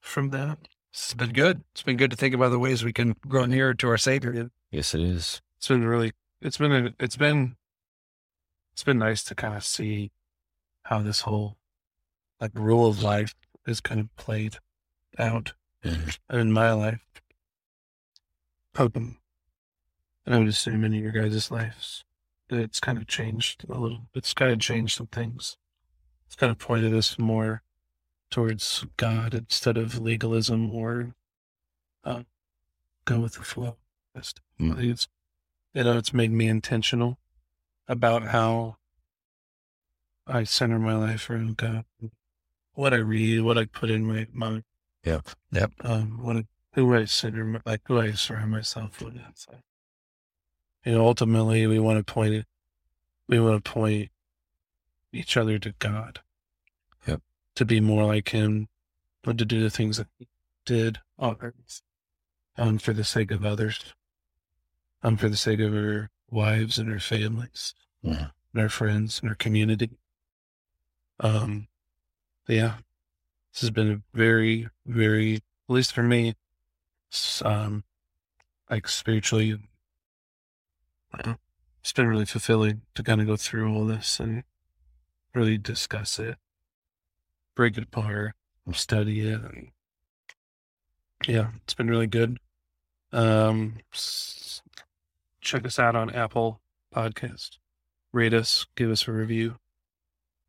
[0.00, 0.58] from that?
[0.92, 1.64] It's been good.
[1.72, 4.50] It's been good to think about the ways we can grow nearer to our Savior.
[4.70, 5.40] Yes, it is.
[5.56, 6.12] It's been really,
[6.42, 7.56] it's been, a, it's been,
[8.72, 10.10] it's been nice to kind of see
[10.82, 11.56] how this whole
[12.40, 13.34] like rule of life
[13.66, 14.56] is kind of played
[15.18, 15.54] out
[16.30, 17.00] in my life.
[18.76, 19.16] Um,
[20.26, 22.04] and I would assume in your guys' lives
[22.48, 24.08] that it's kind of changed a little.
[24.14, 25.56] It's kind of changed some things.
[26.26, 27.62] It's kind of pointed us more
[28.32, 31.14] towards God instead of legalism or
[32.02, 32.22] uh,
[33.04, 33.76] go with the flow.
[34.60, 34.82] Mm.
[34.82, 35.06] It's
[35.72, 37.18] you know it's made me intentional
[37.86, 38.76] about how
[40.26, 41.84] I center my life around God.
[42.74, 44.64] What I read, what I put in my mind.
[45.04, 45.28] Yep.
[45.50, 45.72] Yep.
[45.80, 46.44] Um, what I,
[46.74, 49.20] who I center, my- like who I surround myself with.
[49.34, 49.54] So,
[50.84, 52.46] you know, ultimately, we want to point it.
[53.28, 54.10] We want to point
[55.12, 56.20] each other to God.
[57.56, 58.68] To be more like Him,
[59.22, 60.26] but to do the things that He
[60.64, 61.82] did on earth,
[62.56, 63.94] um, for the sake of others,
[65.02, 68.30] um, for the sake of our wives and our families, Yeah.
[68.52, 69.90] and our friends and our community.
[71.20, 71.68] Um,
[72.48, 72.78] yeah,
[73.52, 76.34] this has been a very, very, at least for me,
[77.44, 77.84] um,
[78.70, 79.58] like spiritually,
[81.80, 84.44] it's been really fulfilling to kind of go through all this and
[85.34, 86.38] really discuss it,
[87.54, 88.32] break it apart,
[88.66, 89.40] and study it.
[89.40, 89.68] And
[91.26, 92.38] yeah, it's been really good.
[93.12, 93.74] Um,
[95.40, 96.60] check us out on Apple
[96.94, 97.58] Podcast.
[98.12, 99.56] Rate us, give us a review.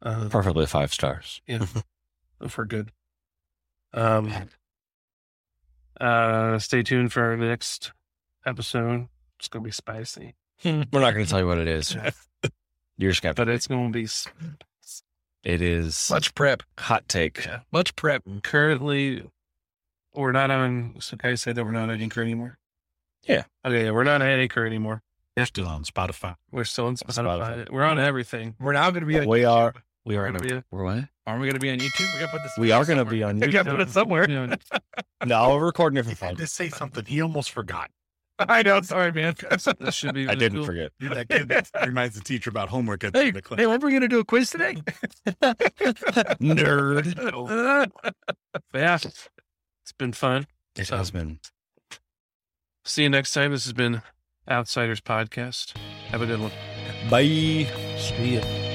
[0.02, 1.42] Uh, Perfectly five stars.
[1.48, 2.92] if we're good.
[3.94, 4.32] Um,
[6.00, 7.92] uh, stay tuned for our next
[8.46, 9.08] episode.
[9.40, 10.36] It's gonna be spicy,
[10.66, 11.94] We're not going to tell you what it is.
[12.98, 14.28] You're going to but it's gonna be s-
[15.44, 16.64] It is Much prep.
[16.80, 17.46] hot take.
[17.46, 18.24] Yeah, Much prep.
[18.24, 18.40] Mm-hmm.
[18.40, 19.24] currently.
[20.16, 20.96] We're not on.
[21.00, 22.58] So can I say that we're not on Anchor anymore?
[23.24, 23.44] Yeah.
[23.66, 25.02] Okay, yeah, we're not on Anchor anymore.
[25.46, 26.36] Still on Spotify.
[26.52, 27.40] We're still on Spotify.
[27.66, 27.70] Spotify.
[27.72, 28.56] We're on everything.
[28.60, 29.74] We're now going to be on We are.
[30.06, 30.24] We are.
[30.24, 31.06] We're gonna be- We're what?
[31.26, 32.14] Aren't we going to be on YouTube?
[32.14, 32.52] We got to put this.
[32.58, 33.42] We are going to be on YouTube.
[33.42, 33.52] We YouTube.
[33.54, 34.30] got to put it somewhere.
[34.30, 34.56] Yeah,
[35.26, 36.36] No, we're recording it for I fun.
[36.36, 37.06] to say something.
[37.06, 37.90] He almost forgot.
[38.40, 38.82] I know.
[38.82, 39.36] Sorry, man.
[39.40, 40.28] that should be.
[40.28, 40.66] I didn't cool.
[40.66, 40.92] forget.
[41.00, 43.60] You're that kid that reminds the teacher about homework at hey, the class.
[43.60, 44.76] hey, when are we going to do a quiz today?
[46.42, 47.16] Nerd.
[47.16, 47.34] But
[48.04, 48.12] oh.
[48.74, 50.48] yeah, it's been fun.
[50.76, 51.40] It So- has been.
[52.86, 53.52] See you next time.
[53.52, 54.02] This has been
[54.50, 55.78] Outsiders Podcast.
[56.10, 56.52] Have a good one.
[57.10, 57.68] Bye.
[57.98, 58.73] See ya.